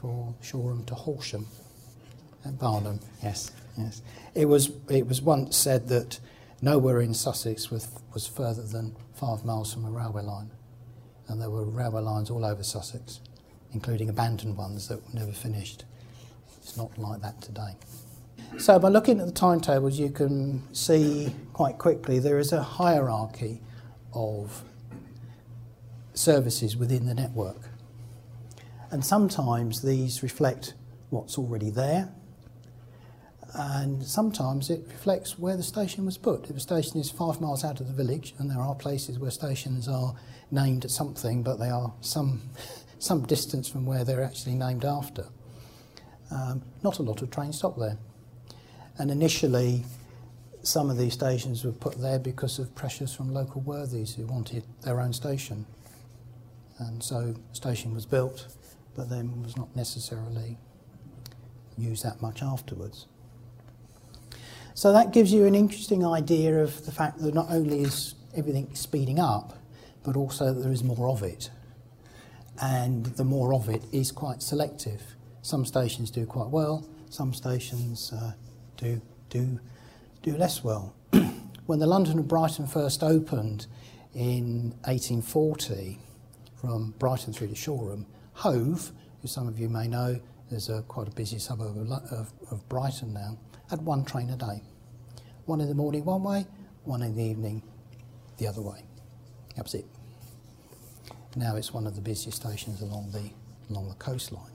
[0.00, 1.46] for Shoreham to Horsham
[2.44, 3.00] at Barnham.
[3.22, 4.02] Yes, yes.
[4.34, 6.20] It was, it was once said that
[6.60, 10.50] nowhere in Sussex was, was further than five miles from a railway line.
[11.28, 13.20] And there were railway lines all over Sussex,
[13.72, 15.84] including abandoned ones that were never finished.
[16.58, 17.76] It's not like that today.
[18.58, 23.60] So, by looking at the timetables, you can see quite quickly there is a hierarchy
[24.12, 24.62] of
[26.12, 27.56] services within the network.
[28.94, 30.74] And sometimes these reflect
[31.10, 32.10] what's already there.
[33.52, 36.48] And sometimes it reflects where the station was put.
[36.48, 39.32] If a station is five miles out of the village, and there are places where
[39.32, 40.14] stations are
[40.52, 42.42] named at something, but they are some,
[43.00, 45.26] some distance from where they're actually named after,
[46.30, 47.98] um, not a lot of trains stop there.
[48.96, 49.84] And initially,
[50.62, 54.62] some of these stations were put there because of pressures from local worthies who wanted
[54.82, 55.66] their own station.
[56.78, 58.46] And so the station was built,
[58.94, 60.58] but then was not necessarily
[61.76, 63.06] used that much afterwards.
[64.74, 68.74] So that gives you an interesting idea of the fact that not only is everything
[68.74, 69.58] speeding up,
[70.02, 71.50] but also that there is more of it.
[72.60, 75.02] And the more of it is quite selective.
[75.42, 78.32] Some stations do quite well, some stations uh,
[78.76, 79.60] do, do,
[80.22, 80.94] do less well.
[81.66, 83.66] when the London and Brighton first opened
[84.14, 85.98] in 1840,
[86.56, 90.20] from Brighton through to Shoreham, Hove, who some of you may know,
[90.50, 93.38] is a, quite a busy suburb of, of, of Brighton now,
[93.70, 94.62] had one train a day.
[95.46, 96.46] One in the morning one way,
[96.84, 97.62] one in the evening
[98.38, 98.84] the other way.
[99.56, 99.86] That was it.
[101.36, 103.30] Now it's one of the busiest stations along the,
[103.70, 104.50] along the coastline.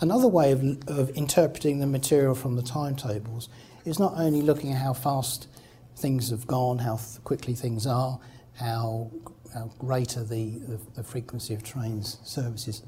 [0.00, 3.48] Another way of, of interpreting the material from the timetables
[3.84, 5.48] is not only looking at how fast
[5.96, 8.20] things have gone, how quickly things are,
[8.54, 9.10] how,
[9.56, 12.82] how greater the, the, the frequency of trains services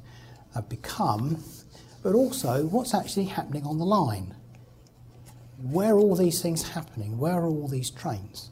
[0.54, 1.42] have become,
[2.02, 4.34] but also what's actually happening on the line.
[5.62, 7.18] Where are all these things happening?
[7.18, 8.50] Where are all these trains?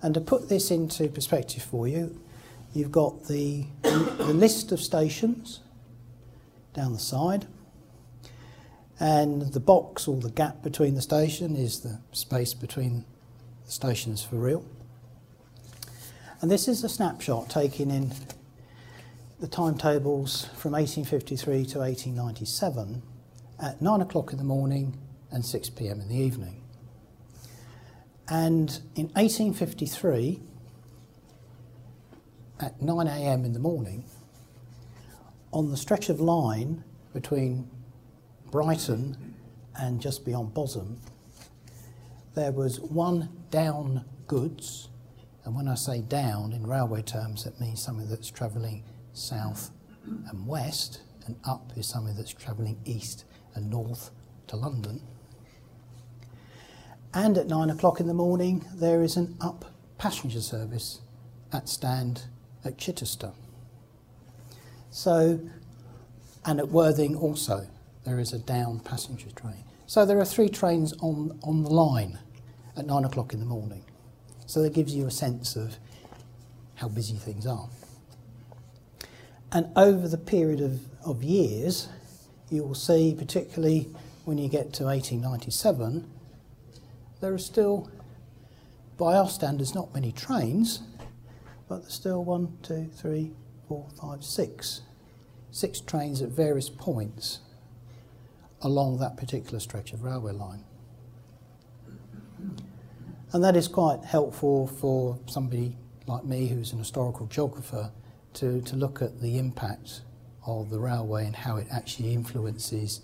[0.00, 2.18] And to put this into perspective for you,
[2.72, 5.60] you've got the, the list of stations
[6.72, 7.46] down the side.
[9.00, 13.04] And the box or the gap between the station is the space between
[13.66, 14.64] the stations for real.
[16.40, 18.12] And this is a snapshot taken in
[19.40, 23.02] the timetables from 1853 to 1897
[23.60, 24.96] at 9 o'clock in the morning
[25.32, 26.62] and 6 pm in the evening.
[28.28, 30.40] And in 1853,
[32.60, 34.04] at 9 am in the morning,
[35.50, 37.68] on the stretch of line between
[38.52, 39.34] Brighton
[39.74, 40.98] and just beyond Bosham,
[42.36, 44.87] there was one down goods,
[45.48, 48.84] and when I say down in railway terms, that means something that's travelling
[49.14, 49.70] south
[50.04, 53.24] and west, and up is something that's travelling east
[53.54, 54.10] and north
[54.48, 55.00] to London.
[57.14, 61.00] And at nine o'clock in the morning, there is an up passenger service
[61.50, 62.24] at stand
[62.62, 63.32] at Chichester.
[64.90, 65.40] So,
[66.44, 67.68] and at Worthing also
[68.04, 69.64] there is a down passenger train.
[69.86, 72.18] So there are three trains on, on the line
[72.76, 73.82] at nine o'clock in the morning.
[74.48, 75.76] So that gives you a sense of
[76.76, 77.68] how busy things are.
[79.52, 81.90] And over the period of, of years,
[82.48, 83.90] you will see, particularly
[84.24, 86.10] when you get to 1897,
[87.20, 87.90] there are still,
[88.96, 90.80] by our standards, not many trains,
[91.68, 93.32] but there's still one, two, three,
[93.68, 94.80] four, five, six.
[95.50, 97.40] Six trains at various points
[98.62, 100.64] along that particular stretch of railway line.
[103.32, 105.76] And that is quite helpful for somebody
[106.06, 107.90] like me who's an historical geographer
[108.34, 110.00] to, to look at the impact
[110.46, 113.02] of the railway and how it actually influences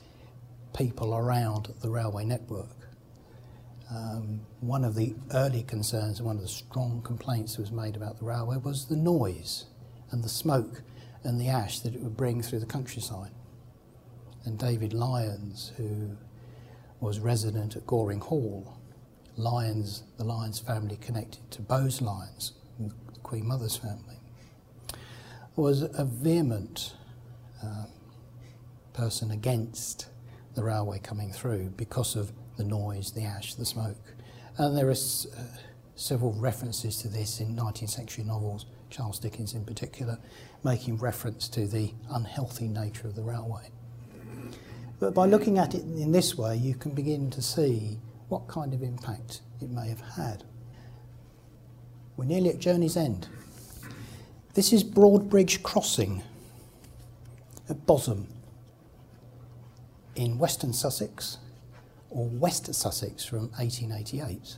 [0.77, 2.71] people around the railway network.
[3.91, 8.19] Um, one of the early concerns, one of the strong complaints that was made about
[8.19, 9.67] the railway was the noise
[10.11, 10.83] and the smoke
[11.23, 13.31] and the ash that it would bring through the countryside
[14.45, 16.17] and David Lyons, who
[17.01, 18.79] was resident at Goring Hall.
[19.37, 24.17] Lyons, the Lyons family connected to Bowes Lyons, the Queen Mother's family,
[25.57, 26.95] was a vehement
[27.63, 27.85] uh,
[28.93, 30.09] person against
[30.55, 34.15] the railway coming through because of the noise, the ash, the smoke.
[34.57, 35.43] And there are uh,
[35.97, 40.19] several references to this in 19th century novels, Charles Dickens in particular,
[40.63, 43.69] making reference to the unhealthy nature of the railway.
[45.01, 47.99] But by looking at it in this way, you can begin to see
[48.35, 50.43] what kind of impact it may have had.
[52.17, 53.29] We're nearly at journey's end.
[54.55, 56.21] This is Broadbridge Crossing
[57.71, 58.25] at Bosham
[60.17, 61.39] in Western Sussex
[62.11, 64.57] or West Sussex from 1888.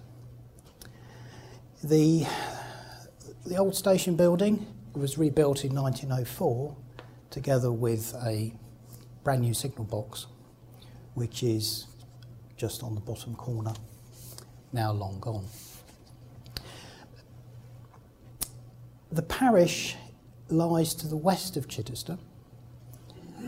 [1.84, 2.26] The,
[3.44, 6.74] the old station building was rebuilt in 1904
[7.28, 8.54] together with a
[9.22, 10.28] brand new signal box
[11.12, 11.88] which is
[12.56, 13.74] just on the bottom corner,
[14.72, 15.46] now long gone.
[19.10, 19.96] The parish
[20.48, 22.18] lies to the west of Chichester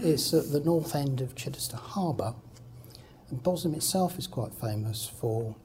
[0.02, 2.34] it's at the north end of Chichester Harbour.
[3.30, 5.56] And Bosham itself is quite famous for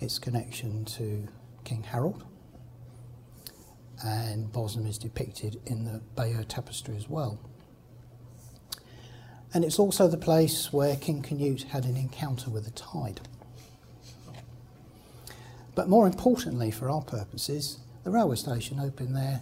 [0.00, 1.28] its connection to
[1.64, 2.24] King Harold.
[4.02, 7.38] And Bosham is depicted in the Bayeux Tapestry as well.
[9.54, 13.20] And it's also the place where King Canute had an encounter with the tide.
[15.74, 19.40] But more importantly, for our purposes, the railway station opened there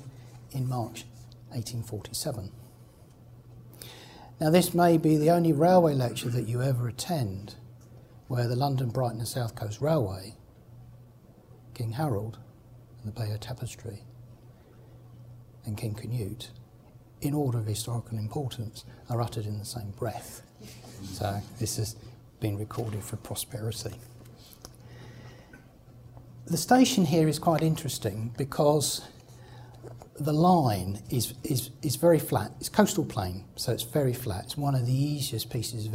[0.53, 1.05] in March
[1.51, 2.53] 1847.
[4.41, 7.55] Now, this may be the only railway lecture that you ever attend
[8.29, 10.35] where the London, Brighton, and South Coast Railway,
[11.75, 12.39] King Harold,
[13.03, 14.03] and the Bayeux Tapestry,
[15.65, 16.51] and King Canute,
[17.21, 20.43] in order of historical importance, are uttered in the same breath.
[21.13, 21.97] So, this has
[22.41, 23.95] been recorded for prosperity.
[26.47, 29.03] The station here is quite interesting because
[30.19, 32.53] the line is, is, is very flat.
[32.61, 34.45] It's coastal plain, so it's very flat.
[34.45, 35.95] It's one of the easiest pieces of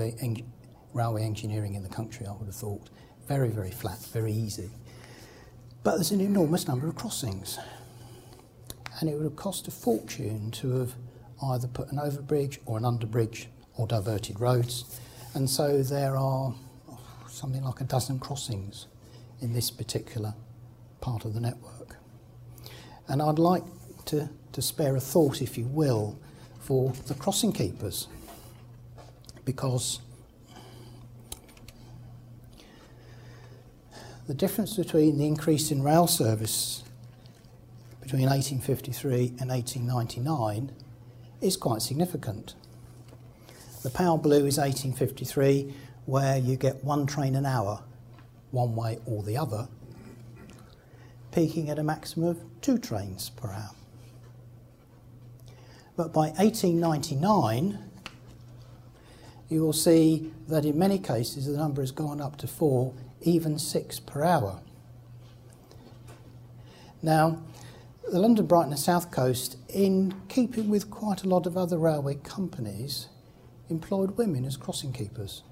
[0.94, 2.90] railway engineering in the country, I would have thought.
[3.28, 4.70] Very, very flat, very easy.
[5.84, 7.58] But there's an enormous number of crossings.
[9.00, 10.96] And it would have cost a fortune to have
[11.44, 15.00] either put an overbridge or an underbridge or diverted roads.
[15.34, 16.54] And so there are
[17.30, 18.88] something like a dozen crossings
[19.40, 20.34] in this particular
[21.00, 21.98] part of the network.
[23.08, 23.64] And I'd like
[24.06, 26.20] to, to spare a thought, if you will,
[26.60, 28.08] for the crossing keepers.
[29.44, 30.00] Because
[34.28, 36.84] the difference between the increase in rail service
[38.02, 40.72] between 1853 and 1899
[41.42, 42.54] is quite significant.
[43.84, 45.74] The Pale Blue is 1853,
[46.06, 47.82] where you get one train an hour,
[48.52, 49.68] one way or the other,
[51.32, 53.72] peaking at a maximum of two trains per hour.
[55.96, 57.80] But by 1899,
[59.50, 63.60] you will see that in many cases the number has gone up to four, even
[63.60, 64.62] six per hour.
[67.02, 67.42] Now,
[68.12, 72.16] the London, Brighton, and South Coast, in keeping with quite a lot of other railway
[72.16, 73.08] companies,
[73.70, 75.44] employed women as crossing keepers.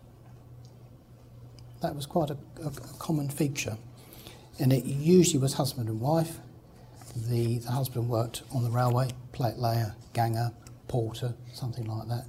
[1.82, 3.78] That was quite a, a, common feature.
[4.60, 6.40] And it usually was husband and wife.
[7.16, 10.52] The, the husband worked on the railway, plate layer, ganger,
[10.90, 12.26] porter, something like that.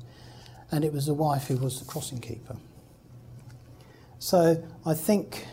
[0.70, 2.56] And it was the wife who was the crossing keeper.
[4.20, 5.48] So I think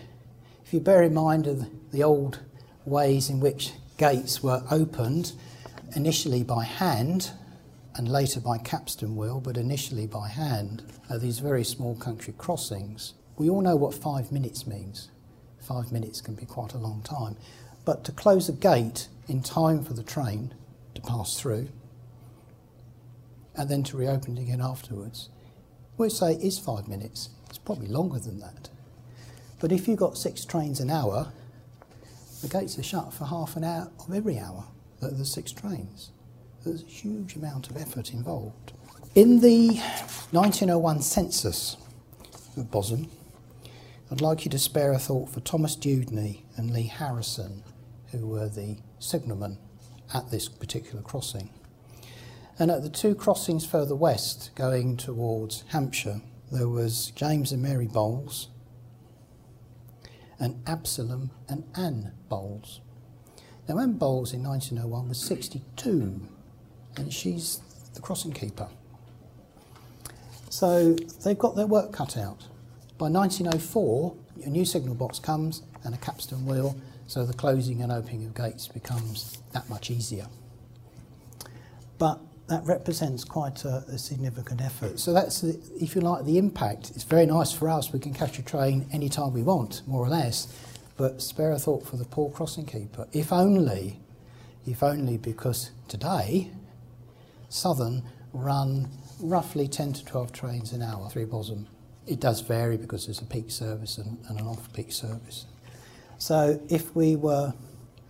[0.63, 1.47] if you bear in mind
[1.91, 2.41] the old
[2.85, 5.33] ways in which gates were opened,
[5.95, 7.31] initially by hand
[7.95, 13.13] and later by capstan wheel, but initially by hand, at these very small country crossings,
[13.37, 15.09] we all know what five minutes means.
[15.59, 17.35] Five minutes can be quite a long time.
[17.85, 20.53] But to close a gate in time for the train
[20.95, 21.69] to pass through
[23.55, 25.29] and then to reopen it again afterwards,
[25.97, 27.29] we'd say is five minutes.
[27.49, 28.69] It's probably longer than that.
[29.59, 31.31] But if you've got six trains an hour,
[32.41, 34.65] the gates are shut for half an hour of every hour
[35.01, 36.11] that there's six trains.
[36.63, 38.73] There's a huge amount of effort involved.
[39.15, 39.77] In the
[40.31, 41.77] 1901 census
[42.55, 43.07] of Bosham,
[44.11, 47.63] I'd like you to spare a thought for Thomas Dewdney and Lee Harrison,
[48.11, 49.57] who were the signalmen
[50.13, 51.49] at this particular crossing.
[52.59, 56.21] And at the two crossings further west, going towards Hampshire,
[56.51, 58.47] there was James and Mary Bowles
[60.39, 62.81] and Absalom and Anne Bowles.
[63.67, 66.21] Now, Anne Bowles in 1901 was 62,
[66.95, 67.61] and she's
[67.93, 68.69] the crossing keeper.
[70.49, 72.45] So they've got their work cut out.
[72.97, 74.15] By 1904,
[74.45, 76.75] a new signal box comes and a capstan wheel,
[77.05, 80.27] so the closing and opening of gates becomes that much easier.
[81.97, 84.99] But that represents quite a, a, significant effort.
[84.99, 86.91] So that's, the, if you like, the impact.
[86.91, 87.91] It's very nice for us.
[87.91, 90.53] We can catch a train anytime we want, more or less.
[90.95, 93.07] But spare a thought for the poor crossing keeper.
[93.11, 93.99] If only,
[94.65, 96.51] if only because today,
[97.49, 98.89] Southern run
[99.19, 101.65] roughly 10 to 12 trains an hour through Bosham.
[102.05, 105.45] It does vary because there's a peak service and, and an off-peak service.
[106.17, 107.53] So if we were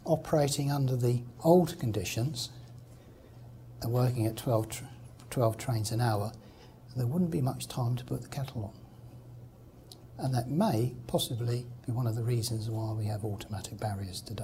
[0.06, 2.50] operating under the old conditions,
[3.82, 4.90] and working at 12, tra-
[5.30, 6.32] 12 trains an hour,
[6.96, 10.26] there wouldn't be much time to put the kettle on.
[10.26, 14.44] And that may possibly be one of the reasons why we have automatic barriers today.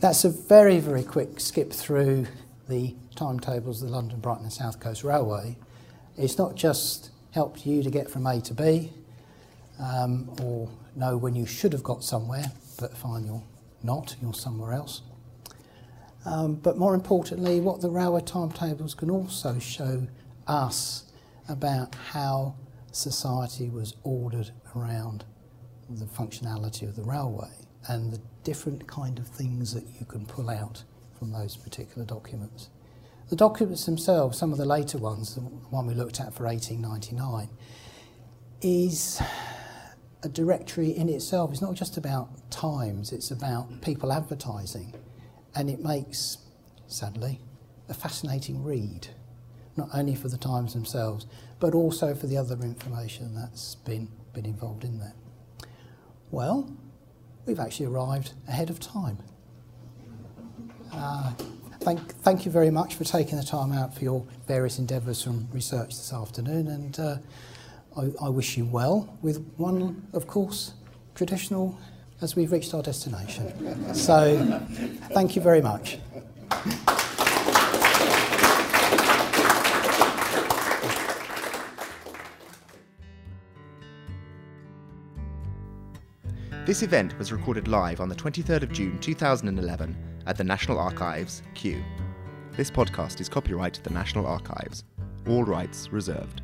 [0.00, 2.26] That's a very, very quick skip through
[2.68, 5.56] the timetables of the London, Brighton and South Coast Railway.
[6.16, 8.92] It's not just helped you to get from A to B
[9.80, 13.42] um, or know when you should have got somewhere, but find you're
[13.82, 15.02] not, you're somewhere else.
[16.28, 20.06] Um, but more importantly, what the railway timetables can also show
[20.46, 21.04] us
[21.48, 22.54] about how
[22.92, 25.24] society was ordered around
[25.88, 27.48] the functionality of the railway
[27.88, 30.84] and the different kind of things that you can pull out
[31.18, 32.68] from those particular documents.
[33.30, 37.48] The documents themselves, some of the later ones, the one we looked at for 1899,
[38.60, 39.22] is
[40.22, 41.52] a directory in itself.
[41.52, 44.92] It's not just about times, it's about people advertising.
[45.58, 46.38] And it makes,
[46.86, 47.40] sadly,
[47.88, 49.08] a fascinating read,
[49.76, 51.26] not only for the times themselves,
[51.58, 55.14] but also for the other information that's been, been involved in there.
[56.30, 56.70] Well,
[57.44, 59.18] we've actually arrived ahead of time.
[60.92, 61.32] Uh,
[61.80, 65.48] thank, thank you very much for taking the time out for your various endeavours from
[65.52, 67.16] research this afternoon, and uh,
[67.96, 70.74] I, I wish you well with one, of course,
[71.16, 71.76] traditional
[72.20, 73.94] as we've reached our destination.
[73.94, 74.60] So,
[75.12, 75.98] thank you very much.
[86.68, 89.96] This event was recorded live on the 23rd of June 2011
[90.26, 91.82] at the National Archives, Kew.
[92.58, 94.84] This podcast is copyright the National Archives.
[95.26, 96.42] All rights reserved.